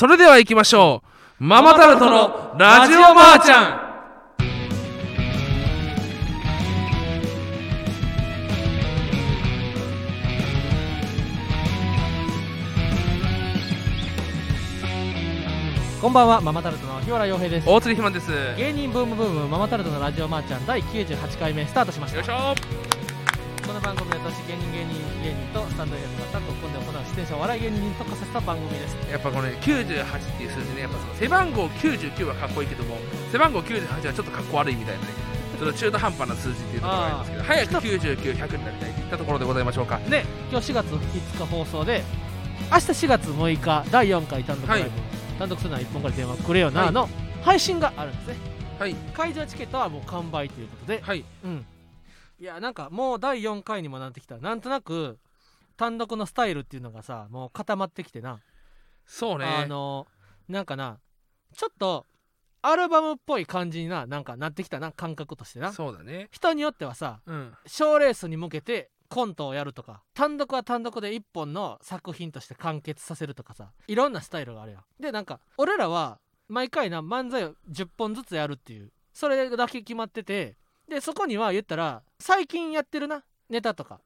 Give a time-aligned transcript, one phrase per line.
[0.00, 1.02] それでは行きましょ
[1.38, 1.44] う。
[1.44, 3.90] ママタルトのラジオばあちゃん。
[16.00, 17.68] こんばんはママタルトの日原洋平です。
[17.68, 18.30] 大釣りひまんです。
[18.30, 22.20] よ芸人ブームブームママタルトのラジオマーちゃん第98回目スタートしました。
[22.22, 22.54] いしょ
[23.70, 28.96] この番組は私芸人芸人芸人とスタンド FM がタッグを組んで行う出演者を笑い芸人に特化させた番組です。
[29.08, 32.96] やっぱこのね98っていう数字ねやっぱその背番号99はかっこいいけども
[33.30, 35.08] 背番号98はちょっとかっこ悪いみたいなね
[35.56, 40.00] その中途半端な数字っていうところがありますけど早く99100になりたいといったところでございましょうか。
[40.00, 42.02] で今日4月5日放送で
[42.72, 45.00] 明日4月6日第4回単独ライブ、はい。
[45.38, 46.92] 単独するなら1本から電話くれよな、はい。
[46.92, 47.08] の
[47.42, 48.34] 配信があるんですね。
[48.80, 48.94] はい。
[49.14, 51.00] 会場チケットはもう完売ということで。
[51.00, 51.24] はい。
[51.44, 51.64] うん
[52.40, 55.18] いやなんかもう第4回にもなってきたなんとなく
[55.76, 58.40] 単独のスタイルっていうのがさもう固まってきてな、
[59.06, 59.44] そうね。
[59.44, 60.06] あの
[60.48, 60.98] なんかな
[61.54, 62.06] ちょっと
[62.62, 65.72] アルバムっぽい感じにななんかなってきたな感覚としてな。
[65.72, 66.28] そうだね。
[66.30, 67.52] 人によってはさうん。
[67.64, 74.82] レースに向けてコントをやるとか単独は単独で1本の作品として完結させるとかさいろんなスタイルがあるやん。
[74.98, 80.56] でなんか俺らは毎回な漫才を10本ずつやるっていうそれだけ決まってて
[80.90, 84.00] でそこには言ったら最近やってるなネタとか。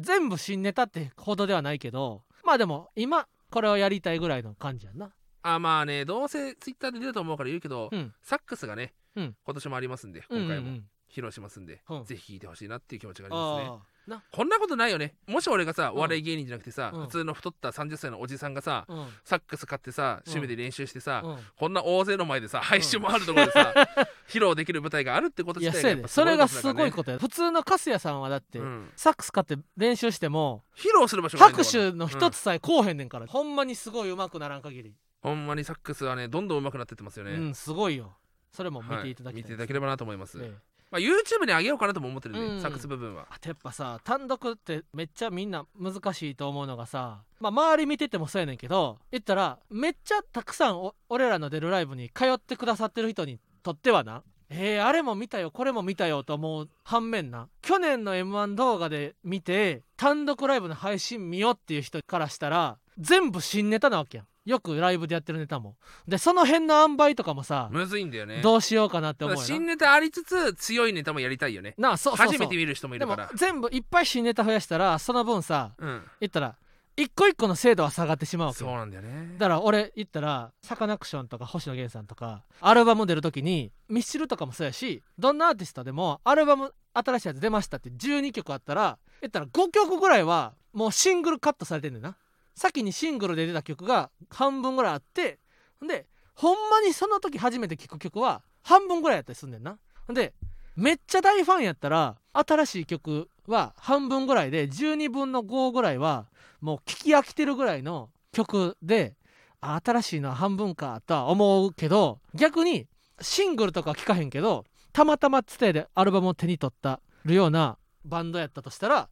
[0.00, 5.12] 全部新ネタってほどではないけどまあでも今これをやりたいぐらいの感じやんな。
[5.42, 8.12] あまあねどうせツイッターで出ると思うから言うけど、うん。
[8.22, 9.36] サックスがね、うん。
[9.44, 12.04] 今年もありますんでうんうんう今回もん披露しますんで、うん。
[12.04, 13.96] ぜひ聴いてほしいなっていう気持ちがありますね。
[14.06, 14.22] な。
[14.30, 15.14] こんなことないよね。
[15.26, 15.98] もし俺がさうん。
[15.98, 17.02] お笑い芸人じゃなくてさ、うん。
[17.02, 19.08] 普通の太った30歳のおじさんがさ、うん。
[19.24, 20.32] サックス買ってさうん。
[20.32, 21.38] 趣味で練習してさ、うん。
[21.56, 23.74] こんな大勢の前でさ配信もあるところでさ、
[24.28, 28.90] 披露できる舞台があるってこと自体がやっぱすごいれがすごいことや普通のカスヤさんはだって、うん。
[28.96, 38.16] サックス買って練習しても披露する場所がないんだ拍手の一つさえこうへんねんから、ほんまにすごい上手くならん限り、ほんまにサックスはねどんどん上手くなってってますよね、うんすごいよ。
[38.52, 42.60] それも見ていただはい見ていただければなと思います、ええまあ、YouTube に上げようかなとも思ってるんで、うん。
[42.60, 43.26] サックス部分は。
[43.30, 65.76] あとやっぱさ単独ってめっちゃみんな難しいと思うのがさまあ周り見ててもそうやねんけど言ったらめっちゃたくさんお俺らの出るライブに通ってくださってる人にとってはなえー、あれも見たよこれも見たよと思う反面な去年の m 1動画で見て単独ライブの配信見ようっていう人からしたら全部新ネタなわけやんよくライブでやってるネタも。
[66.08, 68.40] でその辺の塩梅とかもさむずいんだよね。
[68.42, 71.74] どうしようかなってた思うよ新ネタありつつ強いネタもやりたいよね。
[71.76, 72.32] なあそうそうそう。
[72.32, 73.30] 初めて見る人もいるから。
[73.34, 76.02] 全部いっぱい新ネタ増やしたらその分さうん。
[76.20, 76.56] 言ったら
[76.98, 79.34] 一個一個の精度は下がってしまうそうよなんだよね。
[79.36, 92.16] だから俺言ったらサカナクションとか星野源さんとかアルバム出る時にミスチルとかもそうやしどんなアーティストでもアルバム新しいやつ出ましたって12曲あったら言ったら5曲ぐらいはもうシングルカットされてんねんな
[92.56, 95.38] 先にシングルで出た曲が半分ぐらいあって
[95.86, 99.78] でほんまにその時初めて聴く曲は半分ぐらいやったりすんねんな。
[100.08, 100.34] で
[100.74, 106.26] めっちゃ大ファンやったら新しい曲は半分ぐらいで12分の5ぐらいは
[106.60, 109.16] もう聴き飽きてるぐらいの曲で
[109.60, 112.86] 新しいのは半分かとは思うけど逆に
[113.20, 119.08] シングルとか聴かへんけどたまたまつてでアルバムを手に取ったるようなバンドやったとしたら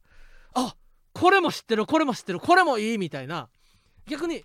[0.53, 0.75] あ
[1.15, 3.47] これも知ってるこれも知ってるこれもいいみたいな。
[4.05, 4.43] 逆に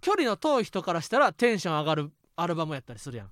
[0.00, 3.30] 距離の遠い人からしたらテンション上がるアルバムやったりするやん。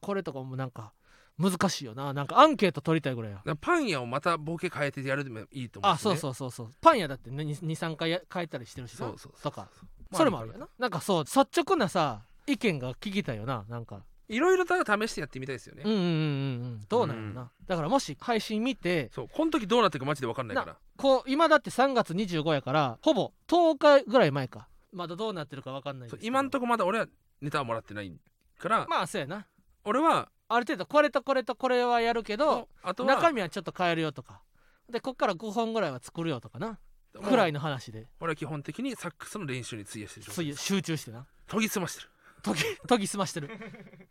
[0.00, 0.92] これとかもなんか
[1.38, 2.12] 難しいよな。
[2.12, 3.42] なんかアンケート取りたいぐらいや。
[3.60, 6.70] パン屋をまたボケ変えてやるでもいいと思う、ね、あそうそうそうそう。
[6.80, 8.98] パン屋だってね23回や変えたりしてるしな。
[8.98, 9.68] そうそうそうとか
[10.10, 10.68] まそれもあるよな。
[10.78, 13.64] なんかそう率直なさ意見が聞きたいよな。
[13.68, 20.76] なんかいろいろと試してやってみたいですよね、うんうんうんうんどうなのな、だからもし配信見てそうこの時どうなってるかマジで分かんないから。
[20.96, 24.68] こう今だって3月25やからほぼ10日ぐらい前か。
[24.92, 26.26] まだどうなってるか分かんないですけど。
[26.26, 27.06] 今んとこまだ俺は
[27.40, 28.12] ネタはもらってない
[28.58, 29.46] から、まあそうやな。
[29.84, 34.42] 俺はある程度これとこれとこれはやるけどあとは中身はちょっと変えるよとか。
[34.90, 36.78] でこっから5本ぐらいは作るよとかな。
[37.14, 38.08] もうくらいの話で。
[38.20, 41.26] 俺は基本的にサックスの練習に費やしてる状態そういう集中してな。
[41.48, 42.08] 研ぎ澄ましてる
[42.44, 43.50] 研ぎ研ぎ澄ましてる。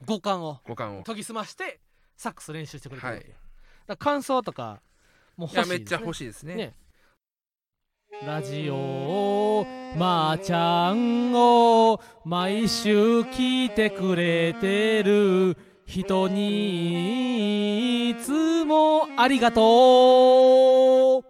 [0.05, 0.59] 五感を。
[0.67, 1.03] 五感を。
[1.03, 1.79] 研ぎ澄まして
[2.17, 3.25] サックス練習してくれてるはい。
[3.87, 4.81] だ感想とか
[5.37, 6.55] もういや欲しいです、ね、めっちゃ欲しいですね。
[6.55, 6.75] ね。
[8.25, 9.65] ラジオ
[9.95, 21.23] まーちゃんを毎週聞いてくれてる人にいつもありがとう。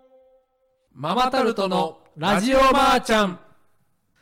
[0.93, 3.39] ママタルトのラジオまーちゃん。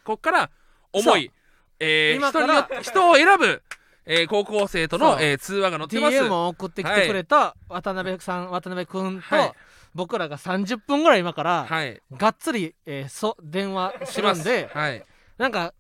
[0.04, 0.50] こっから
[0.92, 1.32] 重い、
[1.80, 3.62] えー、今から人によって人を選ぶ、
[4.06, 6.16] えー高校生とのえー通話が載ってます。
[6.18, 9.54] DM を送ってきてくれた渡辺さん、渡辺くんとはい。
[9.94, 12.02] 僕らが30分ぐらい今からはい。
[12.18, 14.48] がっつり、えーそ電話すします。
[14.48, 15.04] るんではい。
[15.38, 15.74] なんか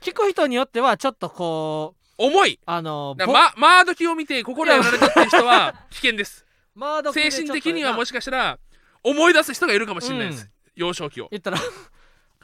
[0.00, 2.60] 聞く人によってはちょっとこう重い。
[2.66, 3.16] あの
[3.56, 6.44] マードキを見て心やられたっていう人は 危険です。
[6.74, 8.58] マード系精神的にはもししかしたら
[9.04, 11.58] 思い出す人がいるかもしれないです、幼少期を、言ったら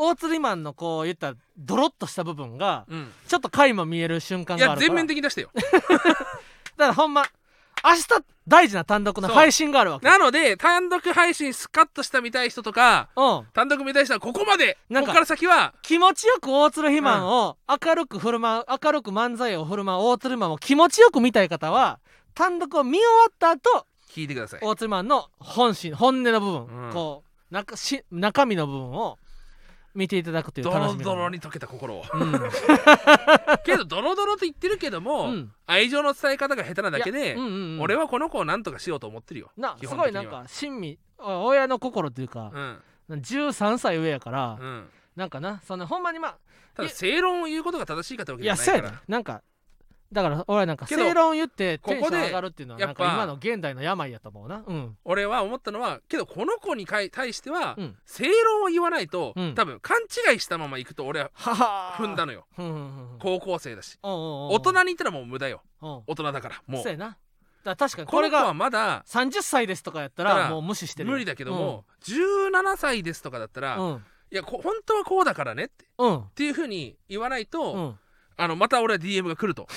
[0.03, 4.83] 大釣りマンのこう言ったらドロッとした部分がうん、ちょっと垣間見える瞬間いがあるから。
[4.83, 5.51] や全面的に出してよ。
[5.55, 6.17] だか
[6.77, 7.27] らほんま
[7.85, 8.03] 明日
[8.47, 10.07] 大事な単独の配信があるわけ。
[10.07, 13.47] なので単独配信スカッとした見たい人とかうん。
[13.53, 22.01] 単独見たい人はここまでここから先は気持ちよく大鶴ひまんを明るく振る舞う明るく漫才を振る舞う大鶴マンを気持ちよく見たい方は
[22.35, 24.61] 単独を見終わった後聞いてください。
[24.63, 26.93] 大鶴マンの本心本音の部分、うん。
[26.93, 29.19] こう中し中身の部分を
[29.95, 32.05] 見ていただくというドロ楽しみドロに溶けた心を。
[32.13, 32.33] うん、
[33.65, 35.53] けどドロドロと言ってるけども、うん。
[35.67, 37.81] 愛情の伝え方が下手なだけで、うんうんうん。
[37.81, 39.51] 俺はこの子を何とかしようと思ってるよ。
[39.57, 42.83] な基すごいなん本的にはか親身お親の心というかう、ん。
[43.11, 44.89] 13歳上やから、うん。
[45.17, 46.37] なんかなそのほんまにまあ
[46.75, 48.77] ただ正論を言うことが正しいかってわけいじゃないから。
[48.77, 49.43] やそうやねなんか
[50.13, 54.65] だから俺はなんか正論言ってここでテンション上がるっていうのはなんか今の現代の病やと思うな。
[54.67, 57.97] うん俺は思ったのはけどこの子にかい対しては、うん。
[58.07, 59.55] 正論を言わないと、うん。
[59.55, 59.99] 多分勘
[60.33, 62.47] 違いしたまま行くと俺ははは踏んだのよ。
[62.57, 63.99] ふん高校生だし。
[64.03, 65.63] 大人に言ったらもう無駄よ。
[65.81, 66.03] うん。
[66.09, 66.83] 大人だからもう。
[66.83, 67.07] そうやな。
[67.07, 67.19] だか
[67.65, 71.13] ら確かにここれがまだ30歳ですとかやったららもう無視してるよ。
[71.13, 74.05] 無理だけども、17歳ですとかだったら、いうん。
[74.31, 75.85] やこ本当はこうだからねって。
[75.85, 76.25] っうん。
[76.35, 78.00] ていうふうに言わないと、うん
[78.41, 79.69] あのまた俺は DM が来ると。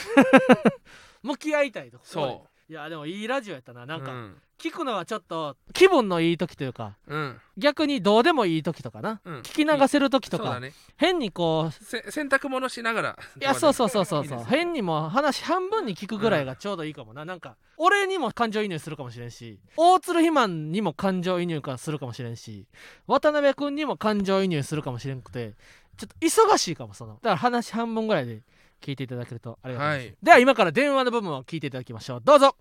[1.21, 2.73] 向き合いたいとそい。
[2.73, 3.83] やでもいいラジオやったな。
[3.83, 4.37] うなんかうん。
[4.57, 7.37] 聞くのはちょっと気分のいい時というかうん。
[7.57, 9.21] 逆にどうでもいい時とかな。
[9.25, 9.39] うん。
[9.39, 10.73] 聞き流せる時とかね。
[10.97, 13.19] 変にこうせ洗濯物しながら。
[13.41, 14.43] いやそうそうそうそうそう。
[14.45, 22.67] 変にも話半分に聞くぐらいがちょうどいいかもな、なんか俺にも感情移入するかもしれんし大鶴ひまんにも感情移入かするかもしれんし
[23.07, 25.53] 渡辺君にも感情移入するかもしれんくて
[25.97, 27.13] ちょっと忙しいかもその。
[27.15, 28.41] だから話半分ぐらいで
[28.81, 30.17] 聞いていただけるとありがたいです、はい。
[30.23, 32.21] では今から電話の部分を聞いていただきましょう。
[32.23, 32.55] どうぞ。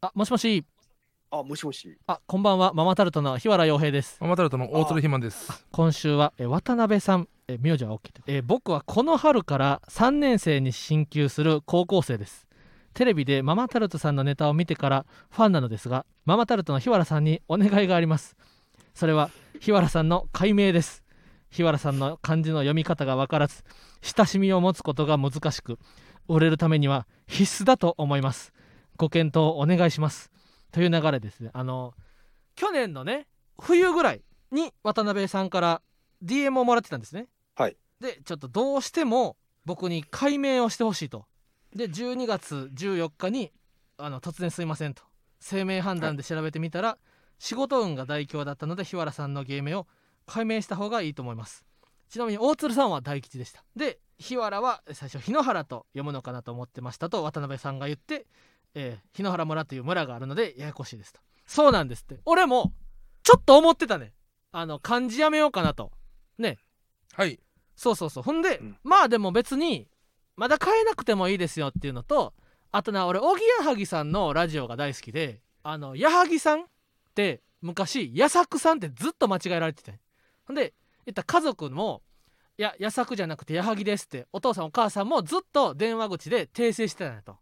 [0.00, 0.64] あもしもし。
[1.30, 1.98] あ、もしもし。
[2.06, 2.72] あこんばんは。
[2.72, 4.18] ママタルトの日原洋平です。
[4.20, 5.66] ママタルトの大鶴ひまんです。
[5.72, 7.28] 今週はえ渡辺さん。
[7.48, 8.22] え名字は OK と。
[8.26, 12.45] え僕はこの春から3年生に進級する高校生です
[12.96, 18.36] テレビでママタルトさんのネタを見てからファンなのですがママタルトの日原さんにお願いがあります。
[18.94, 21.04] それは日原さんの解明です。
[21.50, 23.64] 日原さんの漢字の読み方が分からず
[24.00, 25.78] 親しみを持つことが難しく
[26.26, 28.54] 売れるためには必須だと思います。
[28.96, 30.30] ご検討お願いします。
[30.72, 31.50] という流れですね。
[31.52, 31.92] あの
[32.54, 33.26] 去年のね
[33.60, 35.82] 冬ぐらいに渡辺さんから
[36.24, 37.28] DM をもらってたんですね。
[37.56, 37.76] はい。
[38.00, 41.26] でちょっとどうしても僕に解明をしてほしいと
[41.74, 43.52] で12月14日に
[43.98, 45.02] あの突然すいませんと。
[45.40, 46.98] 生命判断で調べてみたら、
[47.38, 49.86] 仕事運が大凶だったので日原さんの芸名を
[50.26, 51.64] 解明した方がいいと思います。
[52.08, 53.64] ちなみに大鶴さんは大吉でした。
[53.74, 58.26] で日原は最初日野原と読むのかなと思ってましたと渡辺さんが言って、
[58.74, 61.20] えー日野原村という村があるのでややこしいですと。
[61.46, 62.20] そうなんですって。
[62.24, 62.72] 俺も
[63.22, 64.12] ちょっと思ってたね。
[64.52, 65.92] あの漢字やめようかなと。
[66.38, 66.58] ね。
[67.12, 67.40] はい。
[67.76, 68.22] そうそうそう。
[68.22, 68.76] ほんで、うん。
[68.82, 69.88] まあでも別に
[70.36, 72.34] まだ変えなくてもいいですよっていうのと
[72.72, 76.64] あとな俺おぎやはぎさんのラジオが大好きであの矢作さんっ
[77.14, 79.98] て昔矢作さんってずっと間違えられてて
[80.46, 80.74] ほんで
[81.06, 82.02] 言った家族も
[82.58, 87.36] 「いや矢作じゃなくて矢作です」ってお父さんお母さんもずっと電話口で訂正してたんやと。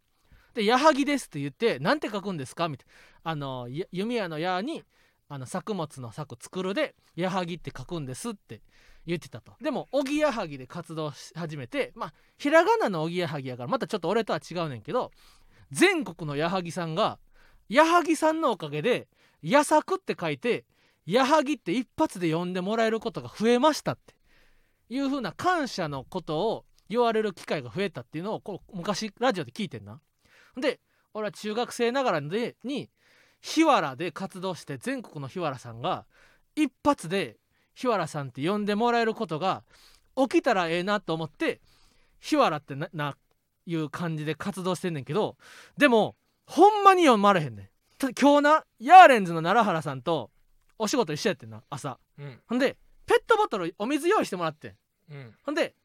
[0.53, 2.87] で「矢作です」って言って「なんて書くんですか?」みたい
[3.23, 4.83] なあの弓矢の矢に
[5.27, 8.61] あの作物の作作るで「矢作」って書くんですって
[9.05, 15.11] 言ってたとでもおぎやはぎで活動し始めてまあひらがなのおぎやはぎやからまたちょっと俺とは違うねんけど
[15.71, 17.19] 全国の矢作さんが
[17.69, 19.07] 矢作さんのおかげで
[19.41, 20.65] 「矢作」って書いて
[21.05, 24.15] 「矢作」って一発で呼んでもらえることが増えましたって
[24.89, 29.99] いう風な感謝のことを言われる機会が増えたっていうのをこう昔ラジオで聞いてんな。
[30.55, 30.79] で
[31.13, 32.89] 俺は中学生ながらでに
[33.41, 36.05] 日原で活動して全国の日原さんが
[36.55, 37.37] 一発で
[37.75, 39.63] 日原さんって呼んでもらえることが
[40.15, 41.61] 起きたらええなと思って
[42.19, 43.17] 日原ってなな
[43.67, 45.37] いう感じで活動してんねんけど
[45.77, 46.15] でも
[46.45, 47.69] ほんまに読まれへんねん。
[47.97, 50.29] た今日なヤーレンズの奈良原さんと
[50.77, 51.97] お仕事一緒やってんな朝。
[52.19, 52.39] うん。
[52.47, 54.75] ほんでペットボトルお水用意してもらってん。
[55.11, 55.33] うん。
[55.43, 55.75] ほんで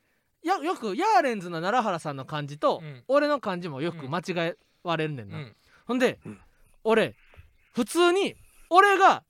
[0.43, 3.05] やよくヤーレンズの奈良原さんの漢字と、うん。
[3.09, 5.57] 俺の漢字もよく間違えわれるねんな、うん。
[5.87, 6.41] ほんで、うん
[6.83, 7.15] 俺
[7.75, 8.35] 普通に
[8.71, 9.23] 俺が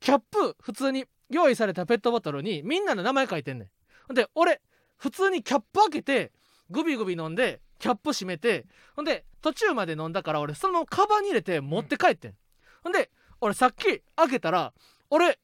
[0.00, 3.68] キャップ普通に用意されたペットボトルにみんなの名前書いてんね
[4.10, 4.14] ん。
[4.14, 4.60] で俺
[4.96, 6.32] 普通にキャップ開けて
[6.70, 12.34] グビグビ飲んでキャップ閉めてほんで途中まで飲んだから俺そのままカバンに入れて持って帰ってん、
[12.82, 13.10] ほんで
[13.40, 14.72] 俺さっき開けたら
[15.10, 15.38] 俺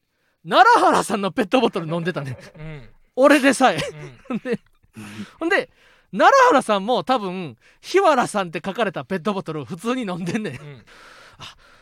[0.47, 2.89] 奈良原さんのペットボトル飲んでたねうん。
[3.15, 3.77] 俺でさえ。
[4.29, 4.37] うん。
[4.39, 4.59] で
[5.39, 5.69] ほんで
[6.11, 10.53] 奈良原さんも多分日原さんって書かれたペットボトル普通に飲んでんねん。
[10.53, 10.85] うん。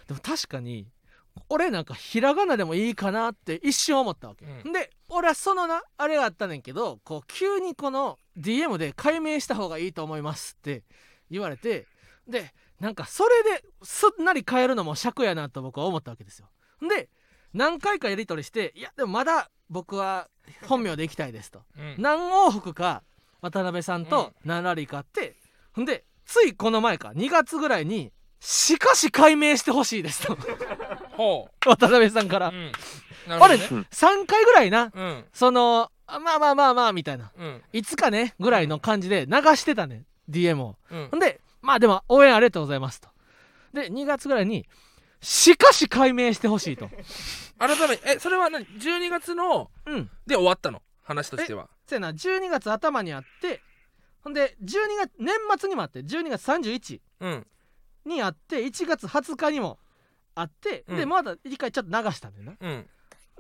[0.08, 0.88] でも確かに
[1.50, 4.72] 俺なんかひらがなでもいいかなって一瞬思ったわけ、うん。
[4.74, 10.84] で俺はそのなあれがあったねんけどこう急にこの DM で解明した方がいいと思いますって
[11.30, 11.88] 言われて
[12.28, 16.50] でなんかそれですんなり変えるのも尺やなと僕は思ったわけですよ。
[16.88, 17.10] で
[17.54, 20.28] 何回かやり取りしていやでもまだ僕は
[20.68, 21.64] 本名でいきたいですと。
[21.78, 21.96] うん。
[21.98, 23.04] 何往復か
[23.42, 25.36] 渡辺さんと何ラリーかあって、
[25.72, 30.36] ほんでついこの前か2月ぐらいに「しかし解明してほしいです」と。
[30.36, 30.42] ほ
[31.60, 32.72] 渡辺さんから、ううん。
[33.28, 33.88] なるほどね。
[33.92, 34.92] 3回ぐらいな。
[34.94, 35.26] うん。
[35.34, 37.32] そのあまあまあまあまあみたいな。
[37.38, 37.62] うん。
[37.74, 40.76] いつかねぐらいの感じで流してたね DM を。
[40.90, 41.08] うん。
[41.12, 43.10] ほんでまあでも応援ありがとうございますと。
[43.74, 44.66] で2月ぐらいに
[45.22, 46.90] 「しかし解明してほしいと」
[47.60, 50.10] 改めえそれは何？12月のうん。
[50.26, 50.82] で終わったの？
[51.04, 51.70] 話としては。
[51.86, 52.12] せやな。
[52.12, 53.62] 12月頭にあって
[54.24, 57.48] ほんで12月年末にもあって12月31うん。
[58.06, 59.78] にあって1月20日にも
[60.40, 60.98] あって、うん。
[60.98, 62.54] でまだ一回ちょっと流したんだよな。
[62.60, 62.90] うん。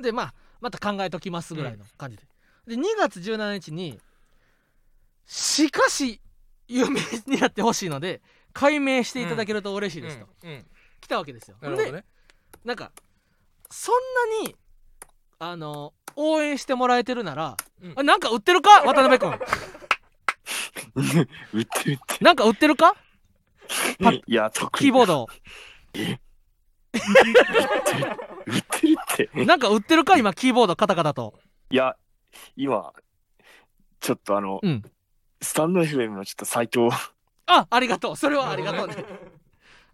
[0.01, 2.23] でまあまた考えときますぐらいの感じで、
[2.67, 3.99] で2月17日に
[5.25, 6.21] しかし
[6.67, 8.21] 有名になってほしいので
[8.53, 10.49] 解明していただけると嬉しいですと、うん。
[10.51, 10.65] うん。
[11.01, 11.57] 来たわけですよ。
[11.61, 12.05] でなるほどね。
[12.65, 12.91] なんか
[13.69, 13.95] そん
[14.43, 14.55] なに
[15.39, 17.93] あの応援してもらえてるなら、うん。
[17.95, 19.39] あなんか売ってるか渡辺君。
[21.53, 22.95] 売ってるっなんか売ってるか？
[24.25, 24.85] いや、特に。
[24.87, 25.27] キーボード
[26.93, 29.45] 売ってるって。
[29.45, 30.17] なんか売ってるか？
[30.17, 31.33] 今キーボードカタカタと。
[31.69, 31.95] いや、
[32.55, 32.91] 今、
[33.99, 34.83] ちょっとあの、うん。
[35.41, 36.91] スタンド FM のちょっとサイトを、
[37.45, 38.15] あありがとう。
[38.15, 38.95] それはありがとうね。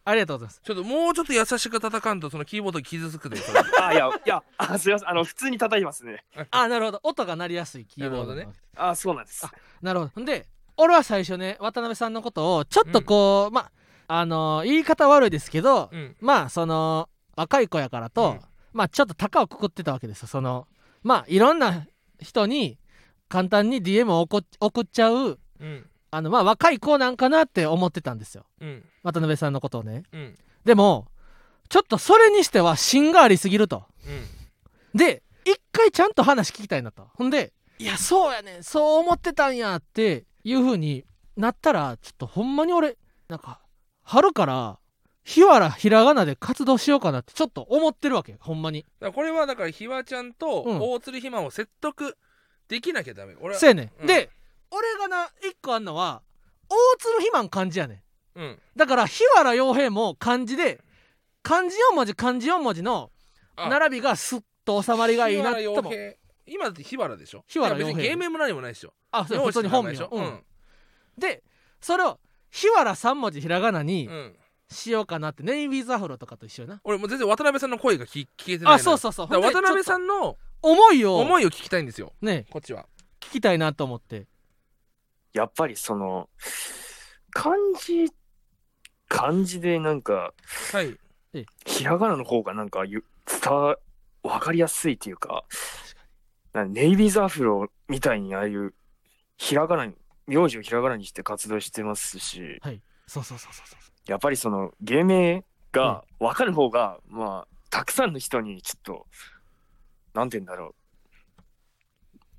[0.07, 0.61] ありがとうございます。
[0.63, 3.37] ちょっともうちょっと優しく叩かんとそのキーボード傷つくで
[3.81, 6.23] あ、いや、いや、あ、すいません、あの、普通に叩いてますね。
[6.51, 6.99] あなるほど。
[7.03, 8.47] 音が鳴りやすいキーボードね。
[8.75, 9.45] あ、そうなんです。
[9.45, 9.51] あ。
[9.81, 10.11] なるほど。
[10.13, 10.47] ほんで
[10.77, 13.71] 俺は最初ね渡辺さんのことをちょっとこう、まあ
[14.07, 16.15] あの言い方悪いですけど、うん。
[16.19, 18.39] まあその若い子やからと、うん。
[18.73, 20.27] まあちょっと高をくくってたわけですよ。
[20.27, 20.67] その
[21.03, 21.85] まあいろんな
[22.19, 22.77] 人に
[23.29, 25.89] 簡単に DM を送っちゃううん。
[26.11, 28.45] あのまあ若い子なんかなって思ってたんですよ。
[28.61, 28.83] うん。
[29.03, 30.03] 渡辺さんのことをね。
[30.11, 30.35] うん。
[30.63, 31.07] でも
[31.69, 33.83] ちょっとそれにしては芯がありすぎると。
[34.05, 34.09] う
[34.97, 34.97] ん。
[34.97, 37.07] で一回ちゃんと話聞きたいなと。
[37.15, 38.63] ほんでいやそうやねん。
[38.63, 42.97] そう思ってたんやっていう風になったらちょっとほんまに俺
[43.27, 43.59] なんか
[44.05, 44.79] 春から
[45.23, 48.83] 日原ひらがなで活動しようかなってちょっと思ってるわけほんまに。
[48.83, 50.79] だからこれはだからひわちゃんとうん。
[50.79, 52.15] 大鶴ひまを説得
[52.67, 54.07] できなきゃダメ俺はせやねん、うん。
[54.07, 54.29] で
[54.71, 56.21] 俺がな一個あんのは
[56.69, 58.03] 大鶴肥満漢字やね
[58.35, 58.39] ん。
[58.39, 58.59] うん。
[58.75, 60.81] だから日原洋平も漢字で
[61.41, 63.11] 漢字4文字漢字4文字の
[63.55, 63.69] あ。
[63.69, 66.13] 並びがスッと収まりがいいなとも日原洋平。
[66.47, 67.43] 今だって日原でしょ？
[67.47, 68.93] 日原いや別に洋平芸名も何もないでしょ。
[69.11, 69.91] あそう普通に本名。
[69.91, 70.09] でしょ。
[70.11, 70.43] うん。
[71.17, 71.43] で
[71.81, 72.19] それを
[72.55, 74.09] 日原3文字ひらがなに
[74.69, 76.81] しようかなってネイビーズアフロとかと一緒やな。
[76.85, 79.27] 俺もう全然渡辺さんの声が聞聞けてないあそうそうそう。
[79.27, 82.13] だから渡辺さんんの思いを思いを聞きたいんですよ。
[82.21, 82.85] ねこっちは。
[83.19, 84.27] 聞きたいなと思って。
[85.33, 86.29] やっぱりその、
[87.31, 88.09] 漢字、
[89.09, 90.33] 漢字でなんか、
[90.71, 90.97] はい。
[91.65, 93.77] ひらがなの方がなんかゆ伝わ、
[94.23, 95.43] わかりやすいっていうか、
[96.53, 98.73] なんネイビーズアフロみたいにああいう、
[99.35, 99.93] ひらがなに、
[100.27, 102.59] 名字をひらがなにして活動してますし、
[103.07, 104.11] そうそうそうそうそう。
[104.11, 109.07] やっぱりその芸名が分かる方が、まあたくさんの人にちょっと
[110.13, 110.75] なんて言うんだろ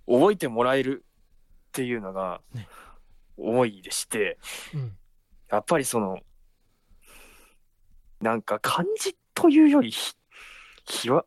[0.07, 0.19] う。
[0.21, 1.05] 覚えてもらえる
[1.69, 2.69] っていうのがね。
[3.39, 4.39] 思いでして、
[4.75, 4.97] うん。
[5.51, 6.21] やっぱりその
[8.21, 10.15] なんか漢字というよりひ
[10.87, 11.27] ひわ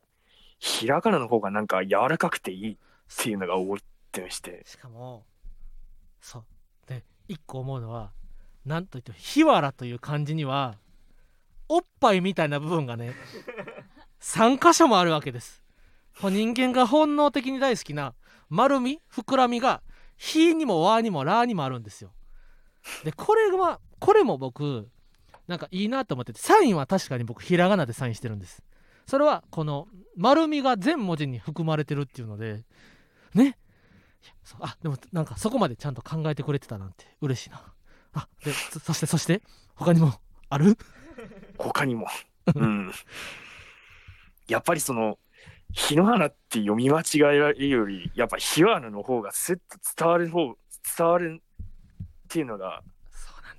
[0.58, 2.78] ひらがなの方がなんか柔らかくていいっ
[3.16, 3.78] ていうのが思っ
[4.12, 4.63] てまして。
[4.66, 5.24] しかも
[6.21, 6.43] そう。
[6.88, 8.11] で一個思うのは
[8.65, 10.77] なんといっても日原という漢字には
[11.67, 13.13] おっぱいみたいな部分がね
[14.21, 15.63] 3箇所もあるわけです。
[16.21, 18.13] 人間が本能的に大好きな
[18.49, 19.81] 丸み膨らみが
[20.17, 22.11] 「ひ」にも「わ」にも「ら」にもあるんですよ。
[23.03, 24.89] でこれはこれも僕
[25.47, 28.61] なんかいいなと思っててサインは確かに僕ひらがなでサインしてるんです。
[29.07, 32.63] それはこの丸みが全文字に含まれてるっていうので
[33.33, 33.57] ね
[34.59, 37.63] あでもなんかそこまでちゃんと考えてくれてたなんて嬉しいな。
[38.13, 39.41] あでそそしてそして
[39.75, 40.13] 他にも
[40.49, 40.77] ある？
[41.57, 42.07] 他にも、
[42.55, 42.91] うん、
[44.47, 45.17] やっぱりその
[45.71, 49.61] 日の花って読み間違えられるよりやっぱ日の花の方がスッと
[49.95, 50.55] 伝わる方
[50.97, 52.81] 伝わるっていうのが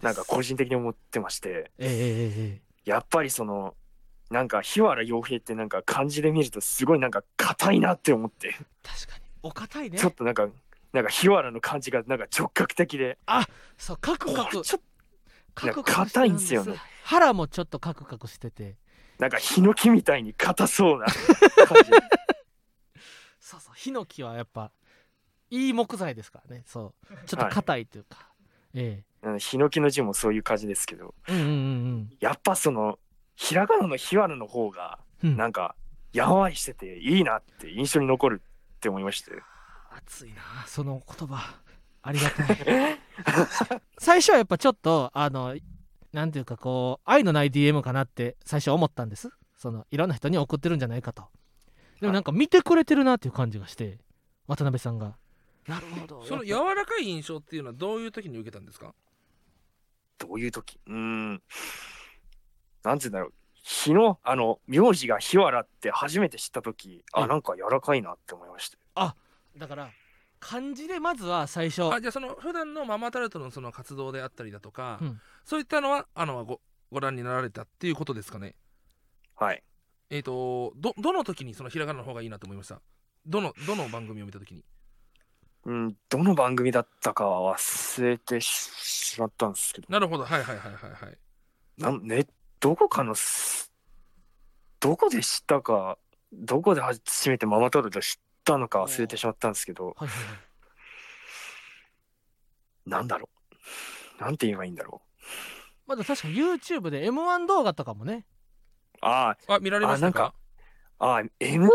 [0.03, 1.71] なんか個人的に思ってまして。
[1.79, 3.75] えええええやっぱりその
[4.31, 9.99] なんか日原洋平ってなんか漢字で見るとすごいなんか硬いなって思って、確かにお堅いね。
[9.99, 10.49] ちょっとなんか
[10.93, 13.19] なんか日原の漢字がなんか直角的で。
[13.79, 14.63] そうカクカク。
[14.63, 14.81] ちょっ
[15.55, 16.77] カクカクして硬いんですよね。
[17.05, 18.73] 腹もちょっとカクカクしてて。
[19.19, 21.07] となんかヒノキみたいに硬そうな
[21.67, 21.91] 感じ。
[23.39, 24.71] そうそうヒノキはやっぱ
[25.51, 26.63] いい木材ですからね。
[26.67, 28.29] そうちょっと硬いというか、
[28.75, 31.15] えうんヒノキの字もそういう感じですけど。
[31.29, 32.17] えうんうんうん。
[32.21, 32.99] やっぱその
[33.37, 35.37] ひらがなの日原の方がうん。
[35.37, 35.75] なんか
[36.13, 38.43] やんわりしてていいなって印象に残る
[38.81, 39.31] って思いまして。
[39.91, 41.55] 熱いなその言葉。
[42.03, 42.99] ありがたい。
[44.01, 45.55] 最初はやっぱちょっとあの
[46.15, 49.29] なんていうかこう愛のない DM かなって最初思ったんです。
[49.59, 51.29] そのいろんな人に送ってるんじゃないかと。
[52.01, 53.99] でもなんか見てくれてるなっていう感じがして
[54.47, 55.19] 渡辺さんが。
[55.67, 56.25] なるほど。
[56.25, 58.95] その柔らかい印象っていうのはどういう時に受けたんですか？
[60.17, 60.81] どういう時？
[60.87, 61.43] うーん。
[62.83, 69.17] なんて言うんだろう日のあの名字が日原って初めて知った時うんあなんか柔らかいなって思いました。
[69.59, 69.91] だから
[70.39, 71.93] 漢字でまずは最初。
[71.93, 75.21] あじゃあその普段のママタルトのその活動であったりだとか、うん。
[75.45, 78.55] そういったのはあのごご覧になられたっていうことですかね？
[79.35, 79.63] はい。
[80.09, 82.81] えっ、とどどの時にそのひらがなの方がいいなと思いました？
[83.27, 84.65] どのどの番組を見た時に？
[85.67, 89.89] うんどの番組だったかは忘れてしまったんですけど。
[89.91, 90.25] なるほど。
[90.25, 91.19] はいはいはいはいはい。
[91.77, 92.27] なんね
[92.61, 93.73] どこかのす
[94.79, 95.99] どこで知ったか
[96.33, 100.39] どこで初めてママタルト知ったのか忘れてしまったんですけどはいはいはい。
[102.87, 103.29] なんだろ
[104.21, 104.23] う。
[104.23, 105.09] なんて言えばいいんだろう。
[105.87, 108.27] まだ確か YouTube で M1 動画とかもね。
[109.01, 110.35] ああ見られましたか？
[110.99, 111.69] あああ M1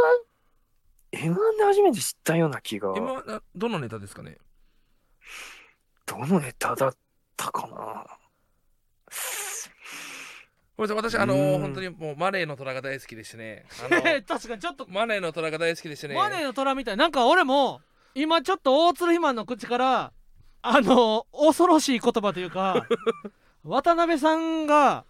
[1.13, 2.93] M1 で初めて知ったような気が。
[2.95, 4.37] M はなどのネタですかね？
[6.05, 6.93] どのネタだっ
[7.35, 8.05] たかな？
[10.77, 11.11] ごめんなさい。
[11.11, 11.61] 私あのうーん。
[11.61, 13.65] 本当にもうマネーの虎が大好きでしてね。
[13.89, 14.85] あの 確かにちょっと。
[14.89, 16.15] マネーの虎が大好きでしてね。
[16.15, 16.97] マネーの虎みたい。
[16.97, 17.81] なんか俺も
[18.13, 20.11] 今ちょっと大鶴ひまんの口から
[20.61, 22.85] あの恐ろしい言葉というか
[23.63, 25.05] 渡辺さんが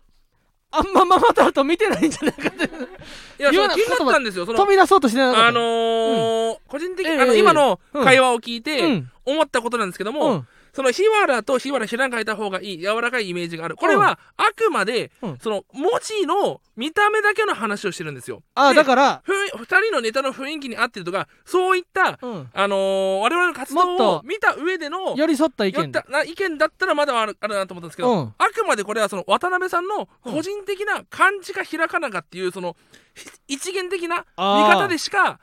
[0.71, 4.45] あんまママタルト見てないんじゃないかっていや言う気になったんですよ。
[4.45, 5.47] その飛び出そうとしてなかった。
[5.47, 9.12] あのー個人的に、ええあのええ今のうん会話を聞いてうん。
[9.25, 13.77] 思ったことなんですけども、うんその日原と日原ひらがいた方がいい柔らかいイメージがある。
[13.77, 15.38] これはあくまで、うん。
[15.38, 18.39] その文字の見た目だけの話をしてるんですよ。
[18.39, 22.49] であだからふん二人のネタの雰囲気に合ってるとかそういった、うん。
[22.53, 26.01] あのー我々の活動を見た上での寄り添った意見で。
[26.01, 28.33] たな意見だったらまだあるあるなと思ったんですけど、うん。
[28.38, 32.75] あくまでこれはその渡辺さんの個人的な漢字かひらかなかっていうその
[33.13, 35.39] ひ一元的な見方でしか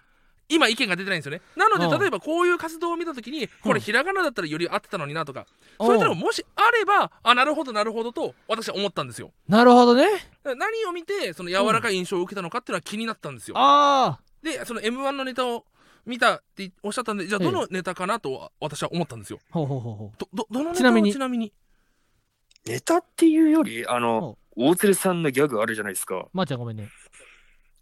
[0.54, 1.40] 今意見が出てないんですよね。
[1.56, 1.90] なのうん。
[1.90, 3.74] で例えばこういう活動を見た時にこうん。
[3.74, 5.46] れひらがなだったらより合ってたのになとか
[5.78, 5.86] うん。
[5.86, 9.32] そういったのがもしあればあなるほどなるほどと私は思ったんですよ。
[9.48, 10.06] なるほどね。
[10.44, 13.54] 何を見てその柔らかい印象を受けたのかっていうのは気になったんですよ。
[13.56, 15.64] あでその m 1のネタを
[16.04, 19.38] 見たっておっしゃったんでじゃあええどのネタかなと私は思ったんですよ。
[19.50, 20.10] あほうほうほうほう。
[20.18, 21.12] どどどのネタちなみに？
[21.12, 21.52] ちなみに？
[22.66, 26.26] ネタっていうよりあのほ大鶴さんのギャグあるじゃないですか。
[26.32, 26.88] まー、ちゃんごめんね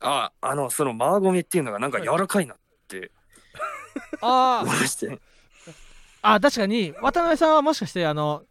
[0.00, 2.58] ああのそのマーゴメっていうのがなんか柔らかいなっ
[2.88, 3.12] て。
[4.20, 5.18] あ思いまして、
[6.22, 6.94] ああ確かに。
[7.00, 8.44] 渡辺さんはもしかしてあの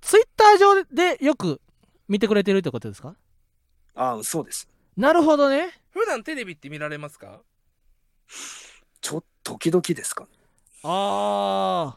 [0.00, 1.60] ツイッター上でよく
[2.08, 3.14] 見てくれてるってことですか？
[3.94, 4.68] ああそうです。
[4.96, 5.70] なるほどね。
[5.90, 7.40] 普段テレビって見られますか？
[9.00, 10.30] ちょっと時々ですかね。
[10.84, 11.96] あ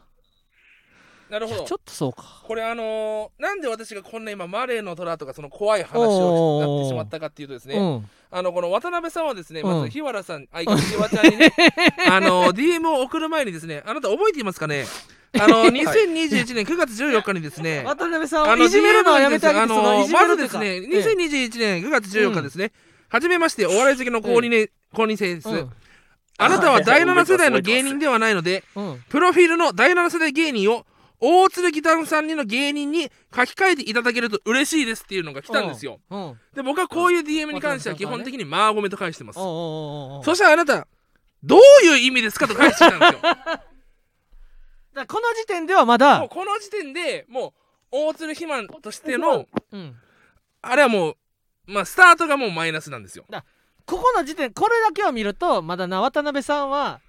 [1.30, 1.62] なるほど。
[1.64, 2.42] あちょっとそうか。
[2.44, 8.10] これあのーなんで私がこんな今マレーの虎とかその怖い話おをーなってしまったかっていうとですね、うん。
[8.30, 9.66] あのこの渡辺さんはですね、うん。
[9.66, 11.52] まず日原さん、あ、いひわちゃんにね、
[12.08, 14.86] あの DM を送る前にですね、あなた覚えていますかね？
[15.38, 22.72] あの2021年9月14日にですね、渡辺さんあのをいじめるのはやめてあげてまずですね、いうかええ2021年9月14日ですね、
[23.08, 25.70] はじめましてお笑い好きの公認,、ね公認生です、うん。
[26.38, 29.02] あなたは第7世代の芸人ではないので、うん。
[29.08, 30.86] プロフィールの第7世代芸人を
[31.20, 36.00] 大鶴ギタンさんにの芸人に書き換えていただけると嬉しいですっていうのが来たんですよ。
[36.10, 36.26] うん。
[36.28, 36.40] うん。
[36.54, 39.36] で僕はこういう DM に関しては基本的にマーゴメと返してます。
[39.36, 40.86] そしたらあなた
[41.42, 43.20] どういう意味ですかと返してきたんですよ。
[44.94, 47.52] だこの時点ではまもだうこの時点でもう
[47.90, 49.96] 大鶴肥満としてのうん。
[50.62, 51.16] あれはもう
[51.66, 53.24] まあスタートがもうマイナスなんですよ。
[53.86, 57.00] ここの時点これだけを見るとまだな渡辺さんは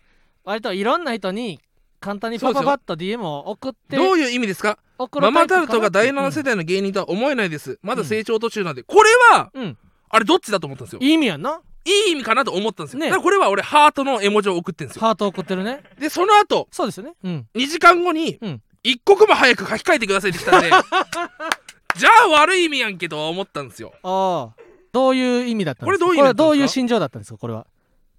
[0.43, 1.59] 割といろんな人に
[1.99, 4.77] 簡単にパパパッと DM を送ってどういう意味ですか？
[5.19, 7.79] ママタルトが第タイプかな7世代の芸人とは思えないです。
[7.81, 9.63] まだ成長途中なんで、これはうん。
[9.63, 9.77] うん
[10.09, 10.99] あれどっちだと思ったんですよ。
[11.01, 11.59] いい意味やんな。
[11.83, 12.99] いい意味かなと思ったんですよ。
[13.01, 13.07] ね。
[13.07, 15.01] だからこれは俺ハートの絵文字を送ってんですよ。
[15.01, 15.83] ハート送ってるね。
[15.99, 17.13] でその後そうですよね。
[17.25, 17.47] うん。
[17.55, 18.61] 2時間後にうん。
[18.83, 20.69] 一刻も早く書き換えてくださいって来たんで
[21.97, 23.93] じゃあ悪い意味やんけとは思ったんですよ。
[24.03, 24.61] ああ。
[24.93, 26.05] どういう意味だったんですか？
[26.05, 27.37] これどういう心情だったんですか？
[27.37, 27.67] これは。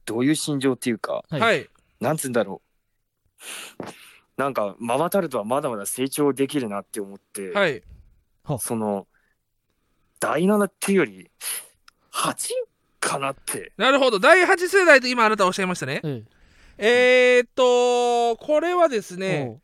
[0.04, 1.40] どういう心情っていうか、はい。
[1.40, 1.68] はい。
[2.00, 2.67] なんつうんだろう。
[4.37, 7.83] なんか、ママタルトはまだまだ成長できるなって思って、はい。
[8.61, 9.07] その、
[10.20, 11.31] 第7っていうより、
[12.12, 12.48] 8
[13.01, 13.72] かなって。
[13.77, 14.18] なるほど。
[14.18, 16.01] 第8世代と今あなたおっしゃいましたね。
[16.79, 17.40] ええ。
[17.40, 19.61] ー、っとこれはですえね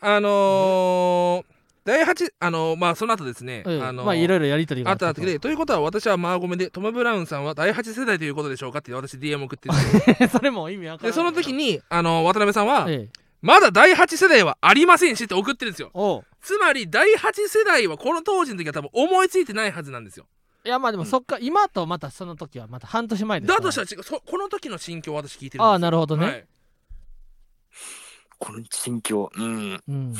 [0.00, 1.44] あのー、
[1.90, 13.20] 第8あのーまあその後ですね、おうええあのーまあいろいろやりとりがあったあったでということは私はマーゴメでトム・ブラウンさんは第8世代ということでしょうかって私 DM 送ってるんですよそれも意味わからんでその時にあの渡辺さんは、ええ。
[13.42, 15.90] まだ第8世代はありませんしって送ってるんですよ。
[16.40, 20.26] つまり第8世代はこの当時の時は多分思いついてないはずなんですよ。
[20.64, 25.64] いやまあでもそっか、今とまたその時はまた半年前ですだとしたら違うそこの時の心境を私聞いてるんですよ。
[25.64, 26.44] ああなるほどね、はい。
[28.38, 29.82] この心境、うん。
[29.88, 30.14] うん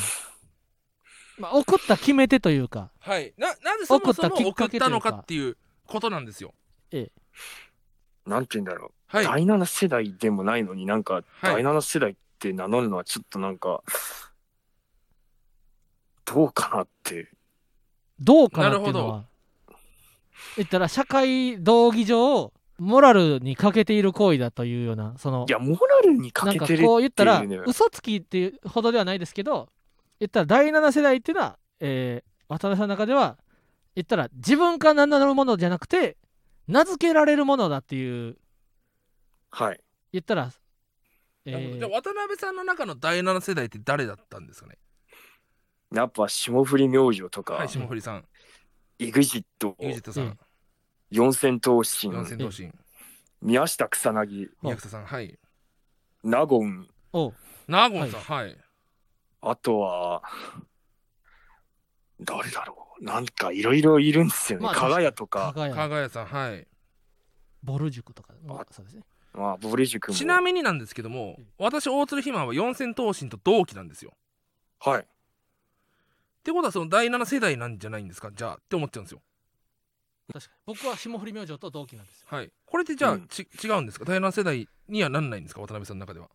[1.40, 2.90] まあ送った決め手というか。
[3.00, 4.90] はい、ななぜそもそも送ったきっ送ったかけというか。
[4.90, 6.55] のかっていうことなんですよ。
[8.26, 8.92] なんて言うんだろう。
[9.07, 9.24] はい。
[9.24, 11.24] 第7世代でもないのになんか、はい。
[11.42, 13.83] 第7世代って名乗るのはちょっとなんか、
[16.24, 17.29] どうかなって。
[18.20, 19.24] どうかなっていうのなるは
[20.57, 25.46] 言ったら社会道義上モラルに欠けている行為だというようなその。
[25.48, 27.59] いや、モラルになんか欠けてるっていうこう言ったらね。
[27.66, 29.68] 嘘つきっていうほどではないですけど
[30.20, 33.38] 言ったら第7世代っていうのは、えー渡辺さんの中では
[33.94, 36.16] 言ったら自分から名乗るものじゃなくて
[36.66, 38.38] 名付けられるものだっていう。
[39.52, 39.80] はい。
[40.12, 40.50] 言ったら、
[41.44, 44.78] えなるほどじゃあー渡辺さんの中の第7世代って誰だったんですかね？
[45.94, 48.24] やっぱ霜降り明星とか、はい霜降りさん。
[48.98, 49.44] EXIT、
[49.78, 50.26] EXIT さうん。
[50.30, 50.38] ん
[51.12, 52.72] 四千頭身、四千頭身。
[53.42, 55.38] 宮下草薙、宮草さんはい。
[56.24, 57.35] 納言、おう。
[57.68, 58.56] ナーゴンさんはい
[59.42, 60.22] あとは、
[62.20, 63.05] 誰だろう。
[63.05, 64.66] なんかいろいろいるんですよね。
[64.66, 66.66] まあ加賀屋とか、加賀屋さんはい。
[67.62, 68.35] ボル塾とか。
[68.44, 69.03] もあそうですね。
[69.33, 70.14] まあ、ボリ塾も。
[70.14, 74.12] ちなみになんですけども私大鶴ひまは四千頭身と同期なんですよ。
[74.81, 75.03] はい。
[75.03, 75.05] っ
[76.42, 78.31] てことはその第7世代なんじゃないんですか？
[78.33, 79.22] じゃあって思っちゃうんですよ。
[80.33, 80.74] 確かに。
[80.74, 82.26] 僕は霜降り明星と同期なんですよ。
[82.29, 82.50] はい。
[82.66, 83.29] これってじゃあ、うん。
[83.29, 84.05] ち違うんですか？
[84.05, 85.61] 第7世代にはなんないんですか？
[85.61, 86.29] 渡辺さんの中では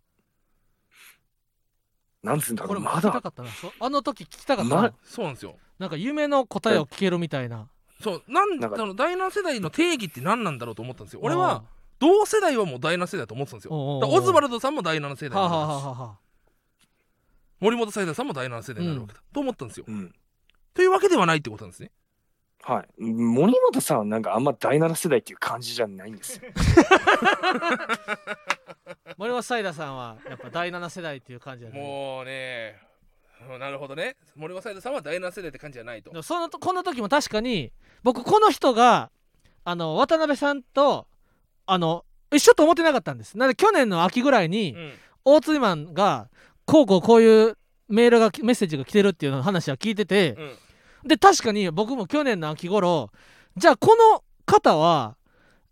[2.26, 2.68] なんつうんだろう。
[2.70, 3.50] これもまだ、聞きたかったな。
[3.52, 5.56] そあの時聞きたかったな、まそうなんですよ。
[5.80, 7.68] なんか夢の答えを聞けるみたいな。
[8.02, 11.20] そうなんなんかその第7世代の定義って何なんだろうと思ったんですよ。
[11.24, 11.64] 俺は
[12.00, 13.72] 同世代はもう第7世代だと思ってたんですよ。
[13.74, 16.18] おうおうおうだからオズワルドさんも第7世代はあ、になるわけですはあはあはあ、
[17.60, 19.86] 森本サイダーさんも第7世代になるわけだ、と思ったんですよ。
[19.88, 20.14] うん。
[20.74, 21.92] というわけではないってことなんですね。
[22.64, 23.02] はい。
[23.02, 26.42] 森本さんはなんかあんま第7世代っていう感じじゃないんですよ。
[29.18, 31.80] 森本サイダーさんはやっぱ第7世代っていう感じだね。
[31.80, 32.76] もうね
[33.52, 34.16] うんなるほどね。
[34.36, 36.24] 森本サイダーさんは第7世代って感じじゃないと。
[36.24, 37.72] そのこの時も確かに
[38.04, 39.12] 僕この人が
[39.64, 41.08] あの渡辺さんと
[41.68, 43.38] あの一緒と思ってなかったんです。
[43.38, 44.94] なので去年の秋ぐらいに、うん。
[45.28, 46.30] 大津マンが
[46.66, 47.58] こうこうこういう
[47.90, 50.36] メールがメッセージが来てるっていうの話は聞いてて
[51.04, 51.08] う、ん。
[51.08, 53.10] で確かに僕も去年の秋頃
[53.58, 55.18] じゃあこの方は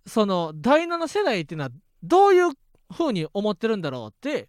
[0.07, 2.51] その第7世代っていうのはどういう
[2.93, 4.47] 風に思ってるんだろうって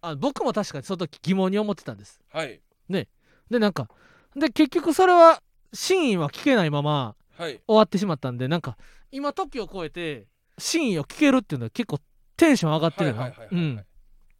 [0.00, 2.20] あ僕も確かにその時疑問に思ってたんです。
[2.30, 2.60] はい。
[2.88, 3.08] で
[3.50, 3.88] なんか
[4.36, 7.60] で結局それは真意は聞けないままはい。
[7.66, 8.76] 終わってしまったんでなんか
[9.10, 10.26] 今時を超えて
[10.58, 11.98] 真意を聞けるっていうのは結構
[12.36, 13.84] テンション上がってるよはな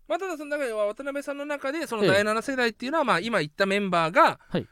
[0.06, 2.08] まあ、ただその中では渡辺さんの中でそのええ。
[2.10, 4.66] 第7世代っていうのはまあ今言ったメンバーが、はい。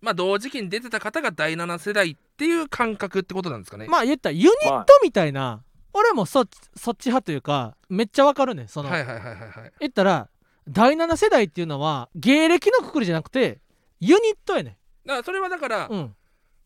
[0.00, 3.86] まあ同時期に出てた方が第7世代っていう感覚ってことなんですかね。
[3.86, 5.62] まあ言ったらユニッまあトみたいな、
[5.94, 9.72] 俺もそっちそっち派というかめっちゃわかるねんその、はいはいはいはいはい。
[9.80, 10.28] 言ったら
[10.68, 13.60] 第7世代っていうのは芸歴のくくりじゃなくて
[14.00, 16.14] ユニットやねだからそれはだから、ん、うん、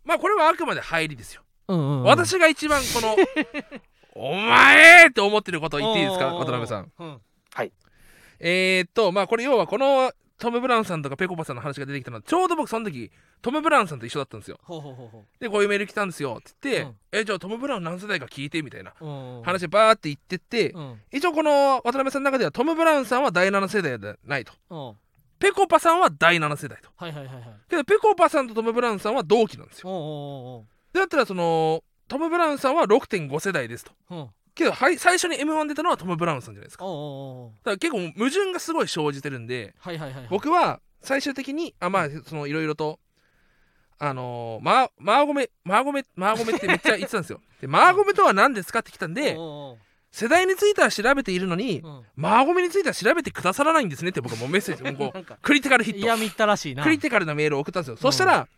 [0.05, 1.43] まあこれはあくまで入りですよ。
[1.69, 2.03] うんうんうん。
[2.05, 3.17] 私が一番この
[4.15, 6.93] お前って思ってることを言っていいですか渡辺さん。
[6.99, 7.21] うん。
[8.39, 12.19] えー、っとまあこれ要はこのトム・ブラウンさんとかペコパさんの話が出てきたの。
[12.19, 13.11] はちょうど僕その時
[13.43, 14.59] トム・ブラウンさんと一緒だったんですよ。
[14.63, 16.39] ほうほうほうほでこういうメール来たんですよ。
[16.41, 16.97] って言って、うん。
[17.13, 18.93] えじゃあトム・ブラウン何世代か聞いてみたいな
[19.43, 21.01] 話バーって言ってって、うん。
[21.13, 24.53] 一応この渡辺さんの中ではトム・ブラウンさんは第7世代ではないと。
[24.71, 24.97] うん。
[25.39, 26.91] ペコパさんは第7世代と。
[26.97, 27.45] はいはいはいはい。
[27.69, 29.89] けどペコパさんとトム・ブラウンさんは同期なんですよ。
[29.89, 30.03] おうおう
[30.59, 36.85] おうでだったらそのトム・ブラウンさんは6.5世代ですとけどはい最初に m 1出たのはトム・ブラウンさんじゃないですか。
[36.85, 40.29] だから結構矛盾がすごい生じてるんではいはいはいはい。
[40.31, 42.99] 僕は最終的にあまあそのいろいろと
[43.99, 47.41] あのー、マーマーゴメマーゴメマーゴメってめっちゃ言ってたんですよ。
[47.61, 49.37] でマーゴメとは何ですかって来たんで
[50.11, 56.01] 世代については調べているのにおうマーゴメについては調べてくださらないんですねって僕はもうメッセージもうこう クリティカルヒット。
[56.01, 56.83] 嫌みったらしいな。
[56.83, 57.97] クリティカルなメールを送ったんですよ。
[57.97, 58.49] そしたら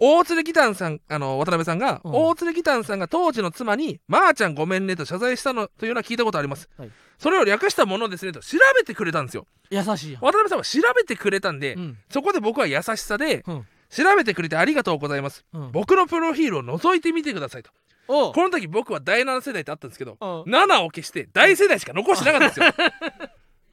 [0.00, 2.12] 大鶴ギタンさんあの渡辺さんが、うん。
[2.12, 6.90] 大鶴ギタンさんが当時の妻に「まー、ちゃんごめんね」と謝罪したのというのは聞いたことあります、はい。
[7.18, 9.46] それを略したものですねと調べてくれたんですよ。
[9.68, 10.16] 優しい。
[10.16, 11.98] 渡辺さんは調べてくれたんで、うん。
[12.08, 13.66] そこで僕は優しさで、うん。
[13.90, 15.44] 調べてくれてありがとうございます。
[15.52, 15.72] うん。
[15.72, 17.70] 僕のプロフィールを覗いてみてくださいと。
[18.06, 20.24] この時僕は第7世代ってあったんですけどう。
[20.24, 22.90] ん7を消して大世代しか残してなかったんですよ。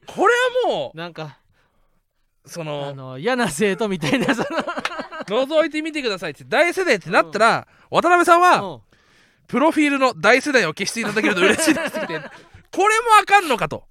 [0.06, 0.34] これ
[0.68, 1.38] はもなんか
[2.44, 4.42] うそあのの嫌な生徒みたいなそ
[5.28, 8.82] 覗いてみてくださいって大世代ってなったら、渡辺さんは、の
[9.46, 12.20] プロフィールの大世代を消していただけると嬉しいですって
[12.70, 13.84] これもあかんのかと。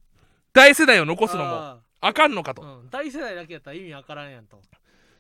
[0.54, 2.14] 大世代を残すのもああ。
[2.14, 2.62] かんのかと。
[2.62, 2.90] ーうん。
[2.90, 4.62] 大世代だけやったら意味わからんやんと。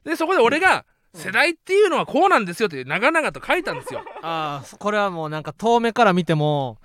[0.03, 1.21] でそこで俺がうん。
[1.21, 4.03] 世代っていうのはこうなんですよって長々と書いたんですよ。
[4.21, 6.77] ああこれはもうなんか遠目から見ても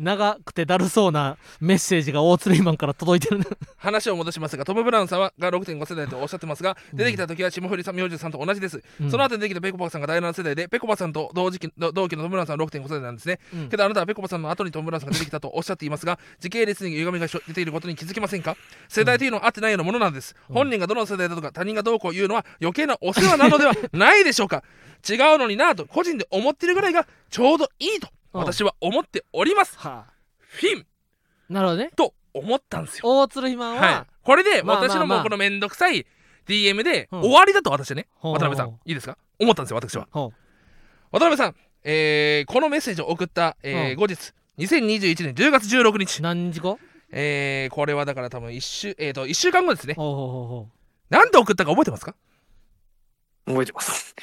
[0.00, 3.40] 長くてだるそうなメッセージが大鶴ひまんから届いてる
[3.76, 6.96] 話を戻しますがトム・ブラウンさんはが6.5世代とおっしゃってますがうん。
[6.96, 9.10] 出てきた時は霜降りさん明星さんと同じです、うん。
[9.10, 13.40] その後出てきたペコパさんが第7世代でペコパさんと同時期の同期のトム・ブラウンさんは6.5世代なんですね。
[13.54, 13.68] うん。
[13.68, 18.56] けどあなたはペコパさんの後にトム・ブラウンさんが出てきたとおっしゃっていますが時系列に歪みが出ていることに気づきませんか？
[18.88, 20.54] 世代というのは合ってないようなものなんです、うん。
[20.54, 24.62] 本人がどの世代だとか他人がどうこう言うのは余計なお世話なのではないでしょうか？
[25.08, 28.08] 違うのになぁと個人で思ってるぐらいがちょうどいいと。
[28.08, 30.12] うん私は思っております、はあ。
[30.38, 30.86] フィン。
[31.48, 31.90] なるほどね。
[31.96, 33.02] と思ったんですよ。
[33.20, 36.06] 大鶴ひまんは、はい、これで私のまあもうこのめんどくさい
[36.46, 37.16] DM でう。
[37.16, 39.18] ん終わりだと私はね、ほう渡辺さんいいですか？
[39.38, 40.08] 思ったんですよ私は。
[40.12, 40.32] ほ
[41.10, 43.94] 渡辺さん、えーこのメッセージを送った、えーう。
[43.94, 46.20] ん後日2021年10月16日。
[46.20, 46.78] う、何時後？
[47.12, 49.94] えーこれはだから多分1週,、えー、と1週間後ですね。
[49.94, 50.68] ほうほうほうほ
[51.08, 52.14] なんで送ったか覚えてますか？
[53.46, 54.14] 覚えてます。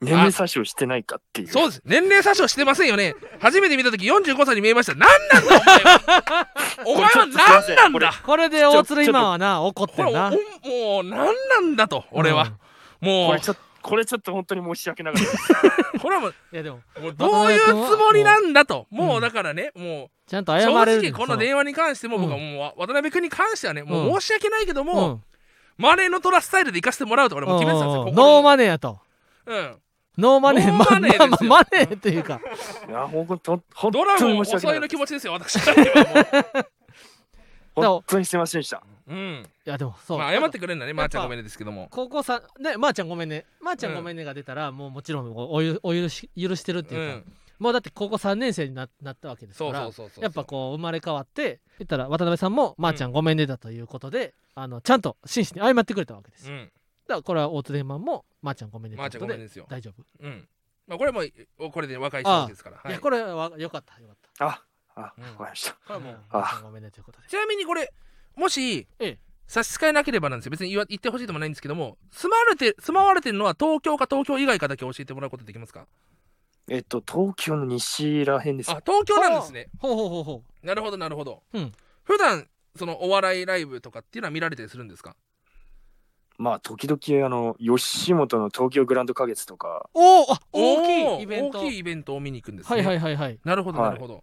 [0.00, 1.48] 年齢詐称してないかっていう。
[1.48, 1.82] そうです。
[1.84, 3.14] 年齢詐称してませんよね。
[3.40, 4.94] 初めて見た時45歳に見えました。
[4.94, 6.48] 何なんだお前は。
[6.86, 8.10] お前は何なんだ？
[8.10, 10.36] うこれで大鶴ひまんはな怒ってこれんなも
[11.00, 12.52] う何なんだと俺は、
[13.00, 13.28] もう。
[13.28, 15.98] これちょっと、これちょっと本当に申し訳なかったです。
[16.00, 18.86] これはもういやでももうどういうつもりなんだと。
[18.90, 19.20] もう。
[19.20, 24.14] だからね、もちゃんとう正謝れる直この電話に関しても僕はうんもう渡辺君に関してはねもうん。
[24.14, 25.22] う申し訳ないけどうも、ん。
[25.76, 29.00] マネーのトラスタイルで行かせてもらうと俺もう決めてたんですよノーマネーやと。
[29.46, 29.76] うん
[30.18, 31.28] ノーマネーノーマネーですよ。
[31.28, 32.40] まあまあマネーっていうか。
[32.88, 34.80] いや、ほんと、本ドラ当ゴン遅いに申し訳ない。
[34.80, 36.68] の気持ちですよ私から言えば
[37.76, 38.82] も本当にすみませんでした。
[39.08, 39.46] う、うん。
[39.66, 41.86] いやでもそう、まあ謝ってくれるんだねまーちゃんごめんねですけども。
[41.90, 43.44] 高校さんねまー、ちゃんごめんね。
[43.60, 47.32] まー、ちゃんごめんねが出たら、もうもちろんおおゆお許し許してるってういうか、ん。
[47.60, 50.24] もうだって高校3年生にななったわけですかそうらそうそうそう。
[50.24, 56.70] やっぱこう生まれ変わって言ったら渡辺さんもまー、ちゃんごめんねだということで、あのちゃんと真摯に謝ってくれたわけです、だかうん。
[57.08, 58.96] らこれは大津レマンもまー、ちゃんごめんね。
[58.96, 59.66] とまーちゃんごめんねですよ。
[59.68, 60.48] 大丈夫、うん。
[60.86, 62.76] まあこれもうこれで若い人ですから。
[62.76, 62.90] はい。
[62.90, 64.00] いやこれはよかった。
[64.00, 64.46] よかった。
[64.46, 64.62] あ、
[64.94, 65.24] あ、うん。
[65.24, 65.72] わかりました。
[65.72, 66.20] これはもう。
[66.30, 67.28] あごめんねということで。
[67.28, 67.92] ちなみにこれ
[68.36, 69.18] もしええ。
[69.46, 70.50] 差し支えなければなんですよ。
[70.50, 75.86] 別に言わ言ってほしいでもないんですけども住まわれて住まわれてるのは東京か東京以外かだけ教えてもらうことできますか？
[76.68, 78.70] えっと、東京の西らへんです。
[78.70, 79.70] あ東京なんですね。
[79.78, 81.72] ほうほうほうほなるほどなるほど、うん。
[82.04, 82.46] 普段
[82.76, 85.16] そのお笑いライブとかっていうのは見られたりするんですか？
[86.38, 91.58] まあ、時々、あの、吉本の東京グランド花月とか、うおおあお大きーいイベント。
[91.58, 92.76] 大きいイベントを見に行くんですね。
[92.76, 93.40] はいはいはいはい。
[93.44, 93.90] なるほどはい。
[93.90, 94.22] なるほど、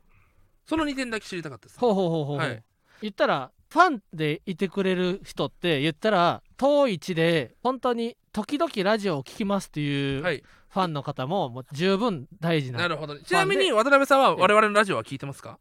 [0.66, 2.64] その2点だけ知りたかったですほうほうほうほうほう、はい。
[3.02, 10.44] 言ったらファンでいてくれる人って言ったら遠い位置で本当に時々ラジオを聞きますっていうはい。
[10.70, 13.18] ファンの方ももう十分大事な、なるほど。
[13.20, 15.58] ちなみに渡辺さんは我々のラジオは聞いてますか？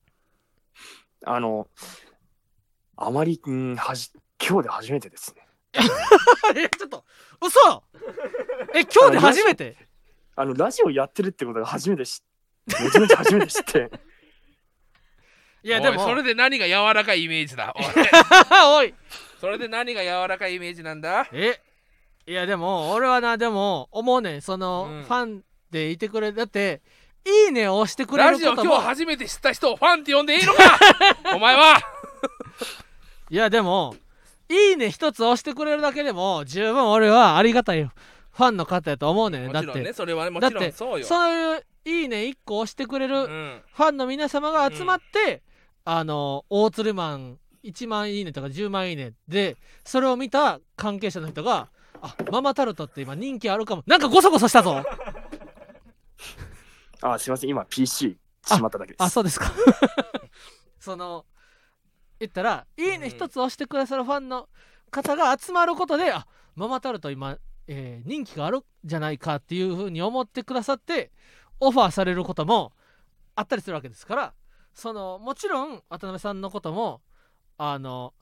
[1.25, 1.69] あの、
[2.97, 4.11] あまり、うん、はじ、
[4.45, 5.44] 今日で初めてですね。
[6.57, 7.05] えちょっと
[7.41, 7.83] 嘘！
[8.75, 9.77] え今日で初めて？
[10.37, 12.23] あの、ラジオやってるってことが初めて知
[12.83, 13.91] めちゃめちゃ初めて知って、おい
[15.65, 17.75] いやでもそれで何が柔らかいイメージだ？
[17.77, 17.85] おい。
[18.85, 18.95] おい。
[19.41, 21.27] それで何が柔らかいイメージなんだ？
[21.33, 21.61] え
[22.27, 24.43] いやでも俺はなでも思うねん。
[24.43, 25.03] その、うん。
[25.05, 26.81] ファンでいてくれだって
[27.27, 28.75] 「いいね」を押してくれラジオることも。
[28.77, 30.79] 今日初めて知った人をファンって呼んでいいのか？
[31.35, 31.79] お前は。
[33.31, 33.97] いやでも
[34.49, 39.53] 「いいね」一つ押してくれるだけでも十分俺はありがたいファンの方やと思うねん。
[39.53, 41.07] だってもちろんねそれはねもちろだってんそうよ。
[41.07, 43.63] そういう「いいね」一個押してくれるうん。
[43.73, 45.43] ファンの皆様が集まって、
[45.85, 51.69] あの大鶴マン1万いいねとか10万いいねでそれを見た関係者の人が
[52.03, 54.83] 「あママタルトって今人気あるかも」なんかゴソゴソしたぞ。
[57.03, 59.03] あ、すいません、今 PC しまっただけです。
[59.03, 59.53] あそうですか。
[60.81, 61.27] その
[62.21, 64.49] 言ったら「いいね」うん一つ押してくださるファンの
[64.91, 71.11] 方が集まることで「あママタルト今、えー人気があるんじゃないか」っていうふうに思ってくださって
[71.61, 72.73] オファーされることも
[73.37, 74.35] あったりするわけですから
[74.75, 77.01] そのもちろん渡辺さんのことも
[77.59, 78.15] あの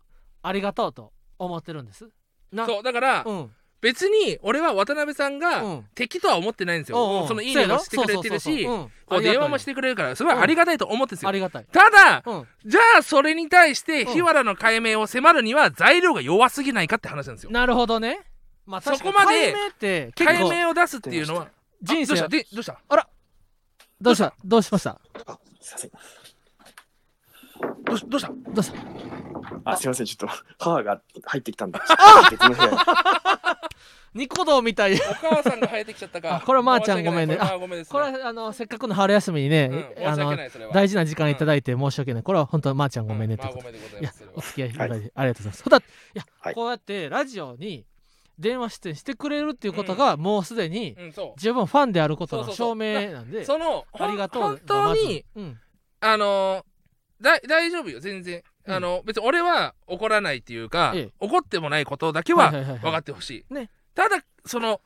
[0.42, 2.08] ありがとうと思ってるんです。
[2.50, 5.86] なそうだからうん別に俺は渡辺さんうがん。
[5.94, 8.74] 敵とは思ってないんですよ、うんそのいいねもしてくれてるしそうそうそうそう。
[8.74, 8.90] うん。
[9.06, 11.66] こう電話もしてくれるからすごいありがたいと思ってるんですよ、ありがたい。
[11.70, 12.46] ただうん。
[12.64, 14.12] じゃあそれに対してうん。
[14.14, 17.50] 日原の解明を迫るには材料が弱すぎないかって話なんですよ。
[17.50, 18.20] なるほどね。
[18.64, 21.48] まあ確かにそこまで解明って結構解明を出すっていうのは
[21.82, 22.28] 人生あどうした？
[22.28, 22.80] でどうした？
[24.00, 24.34] どうした？
[24.44, 25.00] どうしました？
[25.26, 25.90] あすいません
[27.84, 28.28] どうしどうした？
[28.28, 28.78] どうした？
[29.64, 30.06] あすいません。
[30.06, 31.78] ちょっと母が入ってきたんで。
[32.30, 32.76] 別の部屋に
[34.14, 34.94] ニコ動みたい。
[34.94, 36.36] お母さんが生えてきちゃったか。
[36.36, 37.36] あこれはまーちゃんごめんね。
[37.36, 40.72] これはごめんですこれはあのせっかくの春休みにね、うん申しあの訳ないそれは。
[40.72, 42.22] 大事な時間いただいて申し訳ない。
[42.22, 43.36] これは本当はまーちゃんごめんね。
[43.36, 45.64] ってことまあごめんでございいやお付き合いいただいてありがとうございます。
[45.64, 45.82] ほだい
[46.14, 46.54] や、はい。
[46.54, 47.86] こうやってラジオに
[48.38, 52.68] 電話出演してくれるっていうことが、もうすでにうんそ十分ファンであることのそうそうそう。
[52.70, 54.42] 証明なんでうそのありがとう。
[54.42, 55.58] 本当に、まずうん、
[56.00, 56.64] あのー
[57.22, 58.74] だ大丈夫よ全然、うん。
[58.74, 61.10] あの別に俺は怒らないっていうか、ええ。
[61.20, 62.78] 怒ってもないことだけははいはいはいはい。
[62.80, 63.70] 分かってほしい,、ね。
[63.94, 64.80] ただその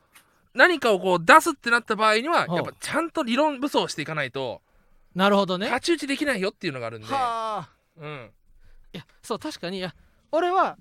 [0.53, 4.61] 何かをこう出すってなった場合にはやっぱちゃんと理論武装していかないと
[5.15, 5.65] なるほどね。
[5.65, 7.69] 太刀打ちできないよっていうのがあるんで、はあ。
[7.99, 8.31] うん、
[8.93, 9.79] いやそう確かに。
[9.79, 9.93] いや
[10.31, 10.77] 俺は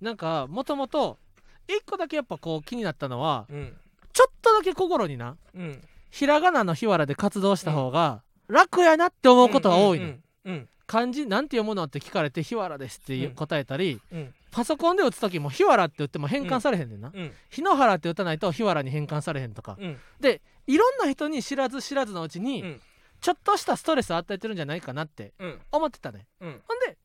[0.00, 1.18] なんかもともと
[1.66, 3.76] 一個だけやっぱこう気になったのはうん。
[4.12, 5.82] ちょっとだけ心になうん。
[6.10, 11.84] ひらがなの日原で活動した方が楽やなって思うことが多いの、うんうん漢字なんて読むの？
[11.84, 13.34] って聞かれて日原ですってうん。
[13.34, 14.34] 答えたり、うん。
[14.50, 17.30] パソコンで打つ時も日原って打っても変換されへんねんな、うん。
[17.50, 19.98] 日野原って打たないと日原に変換されへんとか、うん。
[20.18, 22.80] でいろんな人に知らず知らずのうちに、うん。
[23.20, 25.58] ちょっとしたストレスを与えてるんじゃないかなってうん。
[25.70, 26.26] 思ってたね。
[26.40, 26.60] うん。
[26.66, 26.96] ほんで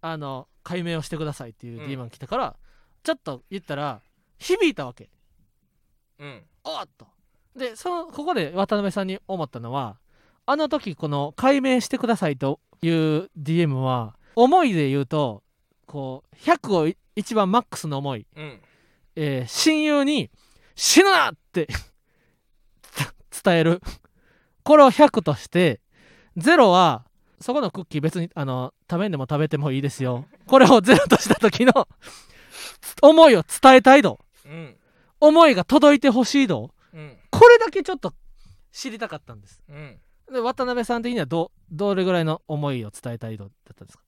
[0.00, 2.56] あの解明をしてくださいっていううん D マン来たから、
[3.02, 4.00] ちょっと言ったら
[4.38, 5.10] 響いたわけ。
[6.18, 6.42] うん。
[6.64, 7.06] おっと。
[7.54, 9.96] でそのここで渡辺さんに思ったのは
[10.44, 15.42] あの時この解明してくださいという DM は思いで言うと
[15.86, 18.26] こう100をい一番マックスの思い。
[18.36, 18.60] うん。
[19.16, 20.30] えー親友に
[20.76, 21.66] 「死ぬな!」って
[23.44, 23.80] 伝える。
[24.62, 25.80] これを100として
[26.36, 27.06] 0は
[27.40, 30.26] そこのクッキー別にあの食べんでも食べてもいいですよ。
[30.46, 31.88] これを0とした時の
[33.02, 34.76] 思いを伝えたい度うん。
[35.20, 37.16] 思いが届いてほしい度うん。
[37.30, 38.12] これだけちょっと
[38.72, 39.62] 知りたかったんです。
[39.68, 39.98] うん
[40.32, 44.04] で渡辺さん的にはどどれぐらいの思いを伝えたい度だったんですか？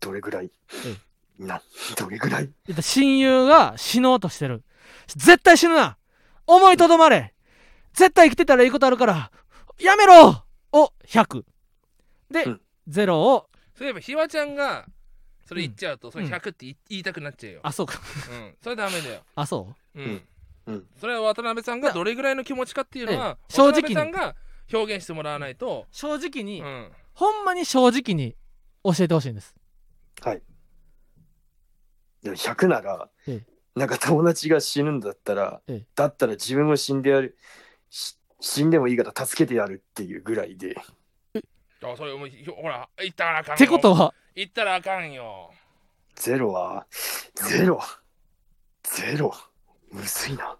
[0.00, 0.50] どれぐらい？
[1.38, 1.60] えな
[1.96, 2.50] どれぐらい？
[2.80, 4.62] 親友が死のうとしてる。
[5.08, 5.96] 絶対死ぬな！
[6.46, 7.34] 思いとどまれ！
[7.92, 9.30] 絶対生きてたらいいことあるから！
[9.80, 10.44] やめろ！
[10.72, 11.44] を100
[12.30, 12.60] で、うん。
[12.88, 13.48] 0を。
[13.76, 14.86] そういえばひわちゃんが
[15.46, 18.00] それ言っちゃうと、それ100って言言いたくなっちゃうよ、あそうか。
[18.30, 20.00] うん、それダメだよ、あそう？
[20.00, 20.04] ん。
[20.04, 20.22] うん。
[20.66, 20.86] うん。
[21.00, 23.94] それは渡辺さんがどれぐらいの気持ちかっていうのはええ正直に。
[23.94, 24.34] 渡辺さんが
[24.72, 25.86] 表現してもらわないと。
[25.90, 28.36] う、正直に、うん、ほんまに正直に
[28.84, 29.54] 教えてほしいんです。
[30.22, 30.42] はい。
[32.22, 33.42] でも100なら、え
[33.74, 35.86] なんか友達が死ぬんだったら、ええ。
[35.94, 37.36] だったら自分も死んでやる
[37.90, 40.76] し死んでもいいから助けてやるっていうぐらいで。
[41.82, 43.54] あそれもうひほら言ったらあかんよ。
[43.54, 44.14] ってことは？
[44.34, 45.50] 言ったらあかんよ。
[46.14, 46.86] ゼロは
[47.34, 47.80] ゼロ
[48.82, 49.32] ゼロ。
[49.90, 50.56] むずいな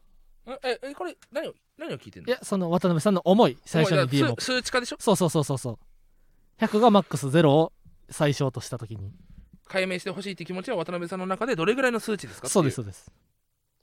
[0.47, 2.29] えええこれ何を何を聞いてんの？
[2.29, 4.37] いやその渡辺さんの思い最初に DM を。
[4.37, 4.97] 数数値化でしょ？
[5.01, 5.79] そうそうそうそうそう。
[6.65, 7.73] 100がマックス0を
[8.11, 9.13] 最小とした時に。
[9.69, 13.11] 解明してほしいって気持ちは渡辺さんの中でどれぐらいの数値ですかそうですっそうです。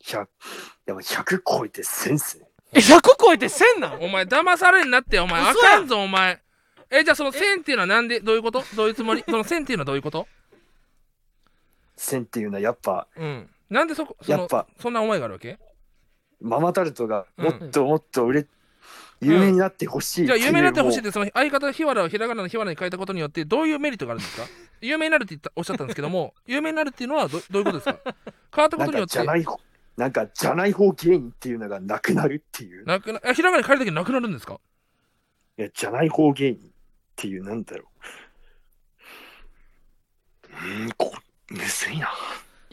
[0.04, 0.28] 100
[0.86, 4.02] でも100超えて1000っすねえ100超えて1000なん？
[4.02, 5.42] お前騙されんなってお前。
[5.42, 6.42] あかんぞお前。
[6.90, 8.22] えじゃあその1000っていうのはなんで？
[8.22, 8.64] どういうこと？
[8.76, 9.24] どういうつもり？
[9.28, 10.28] その1000っていうのはどういうこと
[11.98, 13.50] ？1000っていうのはやっぱうん。
[13.70, 14.66] なんでそこそのやっぱ。
[14.80, 15.60] そんな思いがあるわけ？
[16.44, 17.46] ママタルトがうん。
[17.46, 18.48] もっともっと売れ、
[19.22, 24.44] 有名になってほしいじゃあ有名になってほしいっもてその相方日原をひらがなの日原に変えたことによってどういうメリットがあるんですか？
[24.82, 28.00] 有名になるって言ったおっしゃったんですけども 有名になるっていうのはどどういうことですか？
[28.54, 29.60] 変わったことによってじゃない方
[29.96, 32.86] なんかじゃない方芸人っていうのがなくなるっていう。
[32.86, 34.60] なくなあひらがなに変えるだけなくなるんですか？
[35.58, 36.72] いやじゃない方芸人っ
[37.16, 37.88] ていうなんだろう。
[40.52, 41.14] うーんこ
[41.50, 42.10] むずいな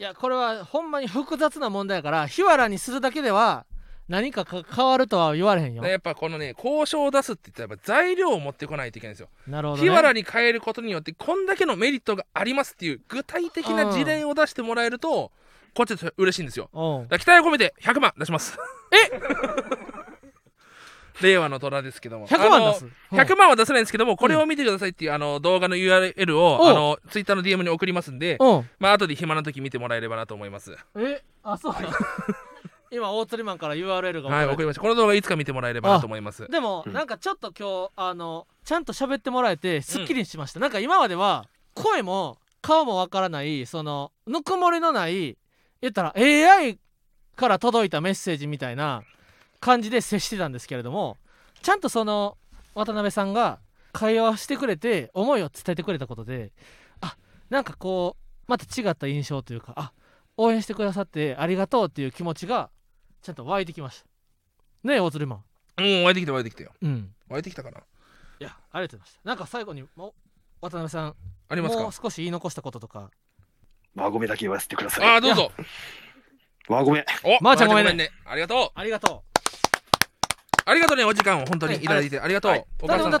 [0.01, 3.67] いやこれはほんまに複雑な問題やから日原にするだけでは
[4.09, 5.85] 何かか変わるとは言われへんよ。
[5.85, 9.29] やっぱこのね交渉を出すって言ったら材料を持ってこないといけないんですよ。
[9.45, 15.31] なるほど、ね、日原に変えることによってこんだけのメリットがありますっていう具体的な事例を出してもらえると
[15.75, 16.71] こっちとして嬉しいんですよ。
[17.07, 18.57] だ期待を込めて100万出します。
[18.91, 19.90] え
[21.21, 22.27] 令和の虎ですけども。
[22.27, 28.49] 100あの万出す100万は出せないんですけども、これを見てくださいっていうあの動画の URL をおあのツイッターの DM に送りますんで、うん。
[28.49, 30.75] うんまあ後で暇な時見てもらえればなと思います。
[30.97, 31.73] えあそう。
[31.73, 31.81] か
[32.91, 34.81] 今大釣りマンから URL がはい、送りました。
[34.81, 36.47] この動画いつか見てもらえればなと思います。
[36.49, 36.93] でも、うん。
[36.93, 45.37] なんかちょっと今日あのちゃんと喋ってもらえてすっきりしました、なんか今までは声も顔もわからないそのぬくもりのない
[45.81, 46.77] 言ったら AI
[47.35, 49.03] から届いたメッセージみたいな
[49.61, 51.17] 感じで接してたんですけれども
[51.61, 52.37] ちゃんとその
[52.75, 53.59] 渡辺さんが
[53.93, 56.51] 会話してくれて思いを伝えてくれたことで
[56.99, 57.15] あ
[57.49, 59.93] なんかこうまた違った印象というかあ
[60.35, 62.69] 応援してくださってありがとうっていう気持ちが
[63.21, 64.07] ちゃんと湧いてきました。
[64.83, 65.43] ねえ大鶴マン。
[65.77, 66.71] うん湧いてきた湧いてきたよ。
[66.81, 67.13] うん。
[67.29, 67.77] 湧いてきたかな。
[67.77, 67.81] い
[68.43, 69.19] やありがとうございました。
[69.23, 70.13] なんか最後にもう
[70.61, 71.15] 渡辺さん
[71.49, 71.83] ありますか？
[71.83, 73.11] もう少し言い残したこととか。
[73.95, 75.07] 輪ゴメだけ言わせてください。
[75.07, 75.51] ああどうぞ。
[76.67, 77.05] 輪ゴメ。
[77.23, 77.93] おまーちゃんごめんね。
[77.93, 78.11] ね。
[78.25, 78.71] ありがとう。
[78.73, 79.23] ありがと
[80.71, 82.51] ありがとうねお時間を本当にいただいてありがとう。
[82.51, 82.65] はい。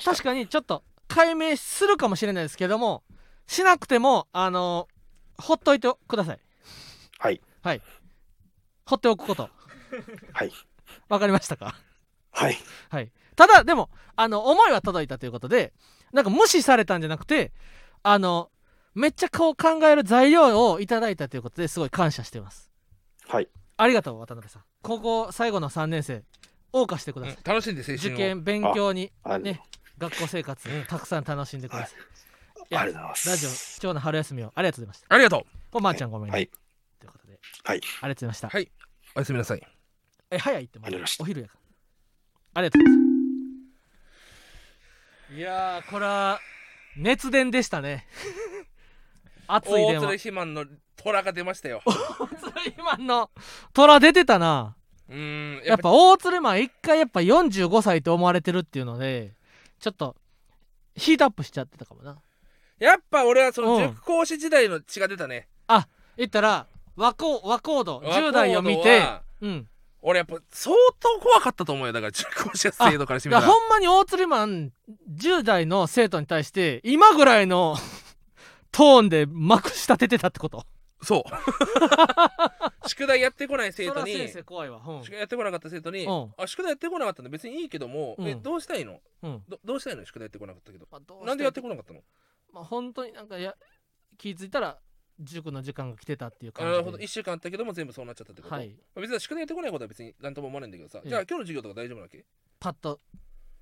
[0.03, 3.03] 確かにちょっと解明するかもしれないですけども
[3.45, 4.87] しなくてもあの
[5.37, 6.39] ほっといてください。
[7.19, 7.41] はい。
[7.61, 7.81] はい。
[8.85, 9.49] ほっておくこと。
[10.31, 10.51] はい。
[11.09, 11.75] わかりましたか？
[12.31, 12.57] はい。
[12.89, 13.11] はい。
[13.35, 15.73] ただでもあの思いは届いたということで
[16.13, 17.51] なんか無視されたんじゃなくて
[18.03, 18.49] あの
[18.95, 22.71] めっちゃこう考える材料をいただいたということですごい感謝しています。
[23.27, 23.49] はい。
[23.77, 24.63] ありがとう渡辺さん。
[24.83, 26.23] 高校最後の3年生
[26.73, 27.97] 謳歌してください、うん楽しんで青春を。
[27.97, 29.61] 受験勉強にあね
[29.97, 30.85] 学校生活うん。
[30.85, 31.99] たくさん楽しんでください、
[32.71, 32.75] い。
[32.75, 33.29] あやりがとうございます。
[33.29, 35.05] ラジオ貴重な春休みをありがとうございました。
[35.09, 35.43] ありがとう。
[35.73, 36.47] おまーちゃんごめんね、はい。
[36.99, 37.39] ということで。
[37.63, 37.77] はい。
[37.77, 38.71] ありがとうございました、はい。
[39.15, 39.67] おやすみなさい。
[40.31, 40.87] え早いってまだ。
[40.87, 41.23] ありがとうございました。
[41.23, 41.59] お昼やから。
[42.53, 43.11] ありがとうございます。
[45.33, 46.39] いやーこれは
[46.97, 48.07] 熱伝でしたね。
[49.47, 50.01] 熱い大電話。
[50.01, 50.65] 鶴肥満の
[50.97, 51.81] 虎が出ましたよ。
[52.77, 53.31] 今の
[53.73, 54.75] 虎出てたな
[55.11, 55.63] うーん。
[55.65, 59.33] やっぱ大鶴マン一回やっぱ45歳と思われてるっていうので
[59.79, 60.15] ちょっと
[60.95, 62.17] ヒートアップしちゃってたかもな。
[62.79, 63.89] やっぱ俺はそのうん。
[63.89, 65.47] 塾講師時代の血が出たね。
[66.17, 69.67] 言ったら和コ和コード和コード10代を見てはうん。
[70.03, 71.93] 俺やっぱ相当怖かったと思うよ。
[71.93, 73.47] だから塾講師生徒からしてみたら。
[73.47, 74.71] ほんまに大釣りマン
[75.15, 77.75] 10代の生徒に対して今ぐらいの
[78.71, 80.65] トーンでまくし立ててたってこと
[81.03, 81.23] そう。
[82.87, 84.81] 宿題やってこない生徒に先生怖いわ。
[84.85, 85.03] うん。
[85.03, 86.33] 宿題やってこなかった生徒にうん。
[86.37, 87.29] あ宿題やってこなかったんだ。
[87.29, 88.43] 別にいいけどもえうん。
[88.43, 88.99] どうしたいの？
[89.23, 89.43] うん。
[89.47, 90.05] どどうしたいの？
[90.05, 90.87] 宿題やってこなかったけど。
[90.91, 92.01] まあどうしてなんでやってこなかったの？
[92.53, 93.55] まあ本当になんかや
[94.17, 94.79] 気づいたら
[95.19, 96.71] 塾の時間が来てたっていうあ感じで。
[96.73, 98.55] なるほど1週間あったけども全部そうなっちゃったってこと？
[98.55, 98.75] はい。
[98.95, 100.99] 別に宿題やってこないことは別に何とも思わないんだけどさ。
[100.99, 102.25] ええじゃあ今日の授業とか大丈夫なわけ？
[102.59, 102.99] パッと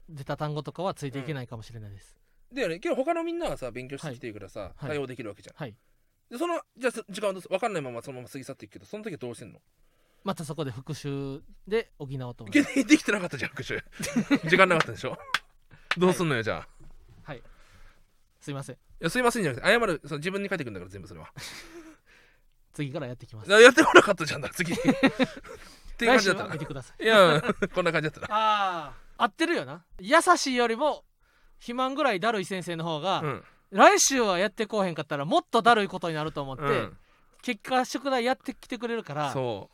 [0.09, 2.19] 出た単語とかはついていけないかもしれないです、
[2.51, 2.81] だよね。
[2.83, 4.73] 今日他のみんなはさ勉強してきてるからさはい。
[4.87, 5.55] 対応できるわけじゃん。
[5.55, 5.75] はい
[6.29, 9.59] でそのじゃあそ時間はどうす分かんないままそのまま過ぎ去っていくけどその時はどうしてんの？
[10.23, 13.79] またそこで復習で補おうと思いでますできてなかったじゃん復習。
[14.49, 15.17] 時間なかったでしょ？
[15.97, 16.67] どうすんのよじゃあ。
[17.23, 17.41] はい。
[18.39, 18.75] すいません。
[18.75, 21.31] いやすいませんじゃなくて謝るその自分に書いてくんだから全部それは。
[22.73, 23.49] 次からやってきます。
[23.51, 24.73] やってこなかったじゃんだ次。
[24.75, 24.77] っ
[25.97, 26.47] ていう感じだったな。
[26.49, 27.03] は見てください。
[27.03, 27.41] いや
[27.73, 28.27] こんな感じだったな。
[28.29, 29.83] ああ合ってるよな。
[29.99, 31.05] 優しいよりも
[31.59, 36.97] 肥満ぐらいだるい先生の方が、うん来週はやってこうへんかったらもっとだるいことになると思って、うん。
[37.41, 39.69] 結果宿題やってきてくれるからそ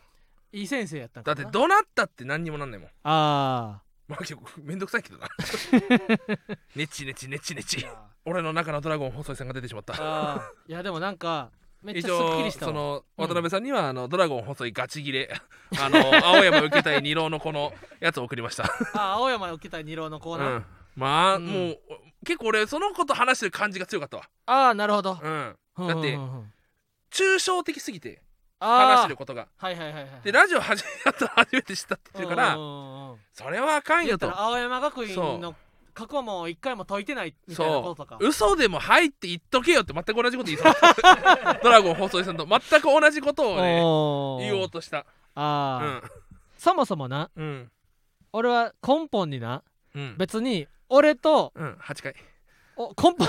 [0.52, 2.89] いい先生やったんうだってどなったって何にもなんないもん。
[3.04, 5.28] あまあ結構めんどくさいけどな。
[6.76, 7.86] ねちねちねちねあち。
[8.26, 10.41] 俺の中のドラゴン細井さんが出てしまった。
[10.68, 11.50] いやでもなんか
[11.82, 12.72] めっ以ちゃすっき上りしたわ。
[12.72, 13.28] そのうん。
[13.28, 15.34] 渡辺さんにはあのドラゴン細いガチ切れ
[15.80, 20.66] あの 青山受けたい二郎のこのやつを送りました、あ青山受けたい二郎のコーナー、うん、
[20.96, 21.46] まあ、うん。
[21.46, 21.80] もう
[22.26, 26.18] 結構俺そのこと話してる感じが強かったわ、ああなるほど、うん、うんだって
[27.12, 28.22] 抽象的すぎて
[28.60, 29.48] 話してることが。
[29.58, 32.56] はいはいはいはいでラジオ始めたと初めて知ったって言ってるから
[33.34, 35.56] それはあかん言よと青山学院その
[35.94, 38.18] 過去も一回も解いてないみたいなこととか。
[38.20, 40.74] 嘘でも「はい」って言っとけよって全く同じこと言いそう
[41.64, 42.46] ドラゴン細井さんと。
[42.46, 45.00] 全く同じことをね言おうとした。
[45.00, 45.06] う
[45.36, 46.12] あー、ん。
[46.58, 47.72] そもそもなうん。
[48.34, 49.64] 俺は根本にな
[49.96, 50.16] うん。
[50.18, 52.16] 別に俺とうん8回
[52.78, 53.28] お根本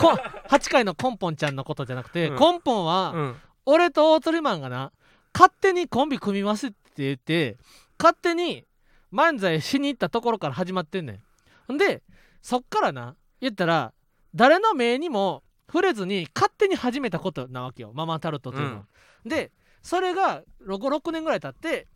[0.00, 2.36] こ8回の根本ちゃんのことじゃなくて、うん。
[2.36, 3.36] 根本は、うん。
[3.66, 4.92] 俺と大鳥マンがな
[5.32, 7.56] 勝手にコンビ組みますって言って
[7.98, 8.64] 勝手に
[9.12, 11.20] 漫才しに行ったところから始まってんねん。
[11.68, 12.02] ほんで
[12.42, 13.92] そっからな言ったら
[14.34, 18.86] 誰の目にも触れずに勝手に始めたことなわけよママタルトというのは、
[19.24, 21.86] でそれが 6, 6年ぐらい経って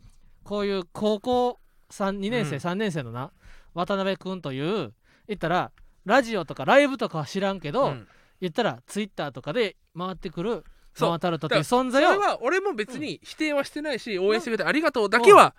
[0.43, 2.61] こういう高校2年生、うん。
[2.61, 3.31] 3年生のな
[3.75, 4.93] 渡辺君という
[5.27, 5.71] 言ったら
[6.05, 8.07] ラジオとかライブとかは知らんけど、うん。
[8.41, 10.63] 言ったらツイッターとかで回ってくる
[10.93, 11.09] そう。
[11.09, 12.11] ママタルトという存そ在を。
[12.11, 15.55] れは俺も別に否定はしてないし応援してくれてありがとうだけは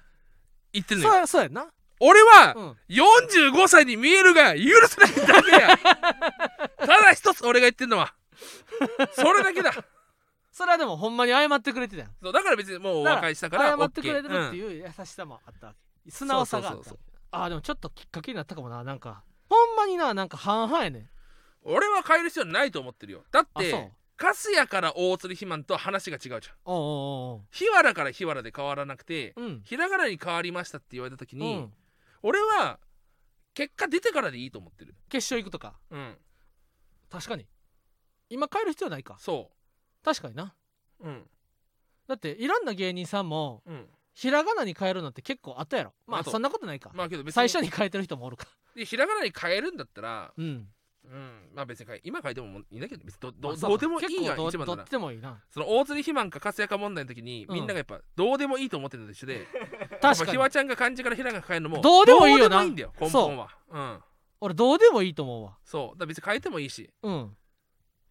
[0.72, 1.10] 言ってんのよ。
[1.10, 1.68] そうやそうやんな、
[2.00, 5.78] 俺はうん、45歳に見えるが許せないだけや。
[6.78, 8.14] ただ一つ俺が言ってんのは。
[9.12, 9.72] それだけだ。
[10.52, 12.10] それはでもほんまに謝ってくれてたやん。
[12.22, 16.10] そうだから別にもうお和解したから謝ってくれてるっていう優しさもあったわけ。
[16.10, 19.22] 素直さがあったそうそうそうあーでもちょっときっかけになったかもななんか。
[19.48, 21.08] ほんまにななんか半々やねん。
[21.62, 23.24] 俺は変える必要ないと思ってるよ。
[23.30, 23.70] だっあそう。
[23.70, 26.54] てカスヤから大鶴ひまんとは話が違うじゃん。
[26.64, 27.46] おうおうおう。
[27.50, 29.62] 日原から日原で変わらなくてうん。
[29.64, 31.72] ひらがなに変わりましたって言われた時うに、ん。
[32.22, 32.78] 俺は
[33.54, 34.94] 結果出てからでいいと思ってる。
[35.08, 35.74] 決勝行くとか。
[35.90, 36.16] うん。
[37.10, 37.46] 確かに。
[38.30, 39.16] 今変える必要ないか。
[39.18, 39.50] そ
[40.04, 40.54] 確かにな。
[41.00, 41.30] ううん。
[42.08, 43.86] だっていろんな芸人さんもうん
[44.16, 45.92] ひらがなに変えるのって結構あったやろ。
[46.06, 47.48] まあそんなことないか、まあけど別に。
[47.48, 48.46] 最初に変えてる人もおるか。
[48.74, 50.68] でひらがなに変えるんだったらうん。
[51.04, 51.50] うん。
[51.54, 55.38] まあ別に変え今変えてもいいんだけど別にどどうでもいいが結構ど一番だなどっちでもいいな。
[55.50, 57.54] その大鶴ひまんか活躍問題の時に、うん。
[57.56, 59.46] みんながやっぱどうでもいいと思ってるのと一緒で
[60.00, 60.30] 確ぱかに。
[60.30, 62.48] ひわちゃんが漢字からひらがな変えるのもどうでもいいよな。
[62.48, 63.50] どうでもいいんだよ根本は。
[63.70, 63.78] う。
[63.78, 64.00] ん。
[64.40, 65.58] 俺どうでもいいと思うわ。
[65.62, 65.98] そう。
[65.98, 66.88] だから別に変えてもいいし。
[67.02, 67.36] うん。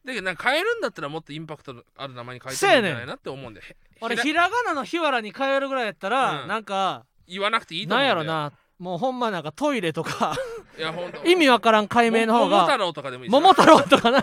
[0.06, 6.48] だけどなんか変えるんだったらもっとインパクトのある名前に変えてもいいんじゃないなって思うんでへ俺ひらひらがなの日原に変えるぐらいやったら、うん。
[6.48, 8.30] なんか言わなくていいと思なうんんだよ。
[8.30, 10.36] やろなもうほんまなんかトイレとか。
[10.78, 11.24] いやほんと。
[11.28, 14.22] 意味わからん解明の方も桃太が郎とかでもいいし桃太郎とかな。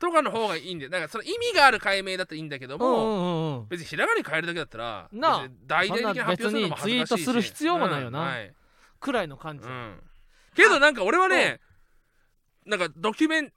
[0.00, 0.90] とかの方がいいんだよ。
[0.90, 3.68] だからその意味がある解明だといいんだけどうんも、うんうんうん。
[3.68, 7.06] 別にひらがなに変えるだけだったらなあ別に大々的な発表するのも恥ずかしいし。
[7.06, 8.54] そんな別にツイートする必要もないよなうんはい。
[9.00, 10.02] くらいの感じ、うん、
[10.54, 11.60] けどなんか俺はね
[12.66, 13.52] なんかドキュメン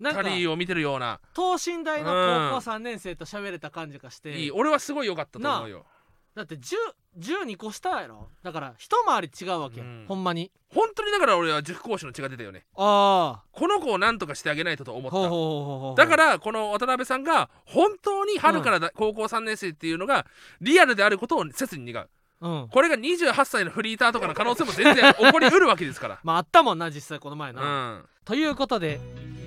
[0.00, 1.20] なんかタリーを見てるような。
[1.34, 4.50] 等身大のうん高校3年生と喋れた感じがして、いい。
[4.50, 5.86] 俺はすごい良かったと思うよ。
[6.34, 6.74] だって10
[7.16, 8.28] 12個下やろ？
[8.42, 10.04] だから一回り違うわけや、うん。
[10.08, 10.50] ほんまに。
[10.68, 12.64] 本当にだから俺は塾講師の血が出たよね。
[12.76, 15.16] あこの子を何とかしてあげないとと思った。
[15.16, 15.96] あほうほうほうほうほう。
[15.96, 20.26] だからこの渡辺さんが本当に春からだ、高校3年生っていうのが
[20.60, 22.10] リアルであることを切に願う。
[22.40, 22.68] うん。
[22.68, 26.18] これが28歳のフリーターとかの可能性も全然起こりうるわけですから。
[26.24, 29.00] まああったもんな実際この前うな、んということで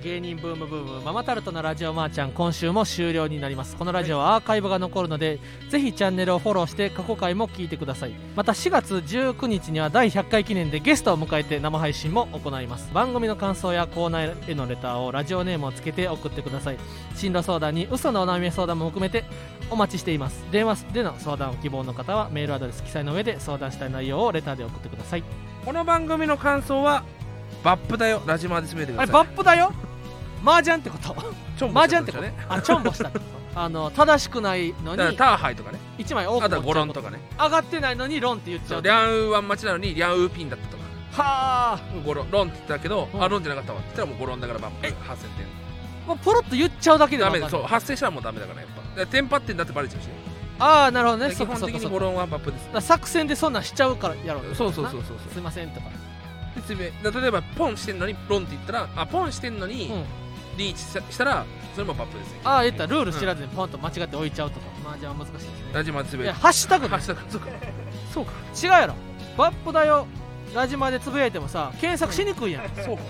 [0.04, 3.74] 芸人ブームブームママタルトのラジオマーちゃん今週も終了になります。
[3.74, 8.12] このラジオはアーカイブが残るのでぜひチャンネルをフォローして過去回も聞いてください。
[8.36, 12.94] また4月19日には第100回記念でゲストを迎えて生配信も行います。
[12.94, 16.78] 番組の感想やコーナーへのレターをラジオネームをつけて送ってください。
[17.16, 19.24] 進路相談に嘘のお悩み相談も含めて
[19.68, 20.46] お待ちしています。
[20.52, 25.24] 電話での相談を希望の方はメールアドレス記載の上で相談したい内容をレターで送ってください。
[25.64, 27.02] この番組の感想は
[27.68, 28.22] バップだよ。
[28.24, 29.26] ラジマで詰めてくあれださい。
[29.26, 29.72] バップだよ？
[30.42, 31.14] 麻雀ってこと？
[31.58, 32.22] ちょんぼ麻雀ってこと？
[32.24, 33.08] ねあ チョンボした。
[33.08, 35.78] ってことあの正しくないのにだからターハイとかね。
[35.98, 37.20] 1枚多くあとはゴロンとかね。
[37.38, 40.82] 上がってないのにロンって言っちゃうそうリャンウーワン待ちなのにリャンウーピンだったとか。
[41.22, 41.80] はあ。
[42.06, 43.22] ゴロンロンって言ったけど、うん。
[43.22, 43.80] あロンじゃなかったわ。
[43.80, 44.86] って言ったらもうゴロンだからバップ。
[44.86, 45.46] 8000点
[46.06, 47.44] もうポロッと言っちゃうだけでダわかる。
[47.44, 48.80] メそう発生したらもうダメだからやっぱ。
[48.80, 50.06] だからテンパってんだってバレちゃうし。
[50.06, 50.12] ね
[50.60, 51.30] ああなるほどね。
[51.30, 51.94] 基そっか本的そっかそっか。
[51.94, 52.86] にゴロンはバップです。
[52.86, 55.18] 作戦でそんなんしちゃうからやろうそうそうそうそう。
[55.32, 55.86] すいませんとか
[56.58, 60.04] でつめだ例えばポンしてんのにロンって言ったらあポンしてんのにうん。
[60.58, 60.80] リーチ
[61.12, 62.40] したらそれもバップですね。
[62.42, 62.86] ああ言った。
[62.86, 64.66] らルール知らずにポンと間違って置いちゃうとか。
[64.84, 65.50] 麻雀は難しいですね。
[65.72, 67.30] ラジマでつぶやいてハッシュタグハッシュタグ。
[67.30, 67.48] そうか。
[68.12, 68.32] そうか。
[68.60, 68.94] 違うやろ。
[69.36, 70.06] バップだよ。
[70.52, 72.68] ラジマでつぶやいてもさ検索しにくいやん。
[72.84, 73.02] そうか。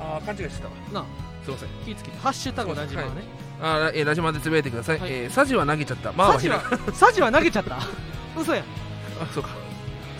[0.00, 0.72] あー勘違いしてたわ。
[0.92, 1.04] なあ。
[1.44, 1.68] すいません。
[1.84, 2.18] 気ぃつけて。
[2.18, 3.22] ハッシュタグラジマはね。
[3.60, 5.12] あー、えーラジマでつぶやいてください、はい。
[5.12, 6.12] えーサジは投げちゃった。
[6.12, 6.62] まあはサジは
[6.94, 7.76] サジは投げちゃった。
[8.40, 8.64] 嘘やん。
[9.20, 9.50] あそうか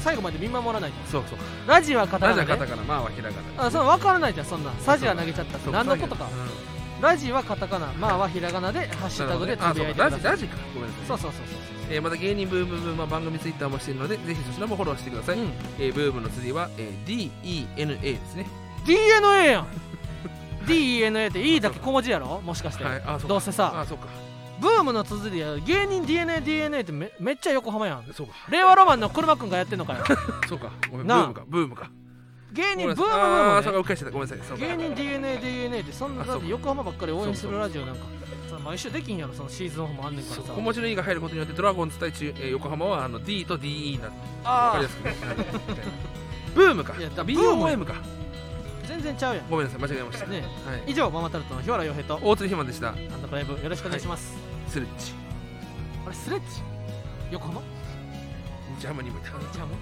[0.07, 1.11] 最後まで見守らないと。
[1.11, 1.39] そうそう。
[1.39, 2.83] かラジはカタラジカナではカタカナ。
[2.85, 3.67] まあはひらがな。
[3.67, 4.73] あその分からないじゃんそんな。
[4.79, 5.65] サジは投げちゃったって。
[5.65, 6.25] そう何のことか。
[6.25, 7.93] うんラジはカタカナ。
[7.93, 10.19] まあはひらがなでハッシュタグでつぶやいてください。
[10.19, 10.57] ラジラジか。
[10.75, 11.43] ごめんなさいそうそうそう
[11.91, 18.47] えーまた芸人ブームブームは番組ツイッターもしているのでぜひそちらもフォローしてください、そう、うん、えーブームの次は、えー DENA ですね。
[18.87, 19.67] DNA やん。
[20.67, 22.41] DENA って E だけ小文字やろ？
[22.41, 23.03] もしかして、はい。
[23.05, 23.29] あそうか。
[23.29, 23.73] どうせさ。
[23.79, 24.07] あそうか
[24.61, 28.05] ブームの綴りや芸人 DNADNA ってめめっちゃ横浜やん。
[28.13, 28.33] そうか。
[28.51, 30.05] 令和ロマンの車くんがやってんのかよ。
[30.49, 30.73] そうか。
[30.91, 31.07] ごめん。
[31.07, 31.25] ブなあ。
[31.25, 31.43] ームか。
[31.47, 31.91] ブームか。
[32.53, 34.11] 芸人ブームブーそうかーム、ね、うっかりしてた。
[34.11, 34.47] ごめんなさい。
[34.47, 34.67] そうか。
[34.67, 36.47] 芸人 DNADNA ってそんなだっあそうか。
[36.47, 38.03] て横浜ばっかり応援すそうそうるラジオなんか
[38.49, 40.43] その毎週できんやろそのシーズンオフもあんねんから。
[40.43, 45.15] さ小文字の E が入ることによってドラゴンズ対中、えー横浜はあの D と DE になってわかありやすくね。
[46.55, 46.95] ブームか。
[46.99, 47.95] いやだあ BOM か。
[48.87, 49.51] 全然ちゃうやん。
[49.51, 49.81] ごめんなさい。
[49.83, 50.27] 間違えました。
[50.27, 50.83] ねはい。
[50.87, 52.93] 以上ママタルトの日原洋平と大鶴ひまんでした。
[52.93, 54.35] 単独ライブよろしくお願いします、
[54.69, 55.13] スレッチ。
[56.05, 56.63] あれスレッチ？
[57.31, 57.63] 横浜
[58.79, 59.75] 日ハムにもいた日ハム？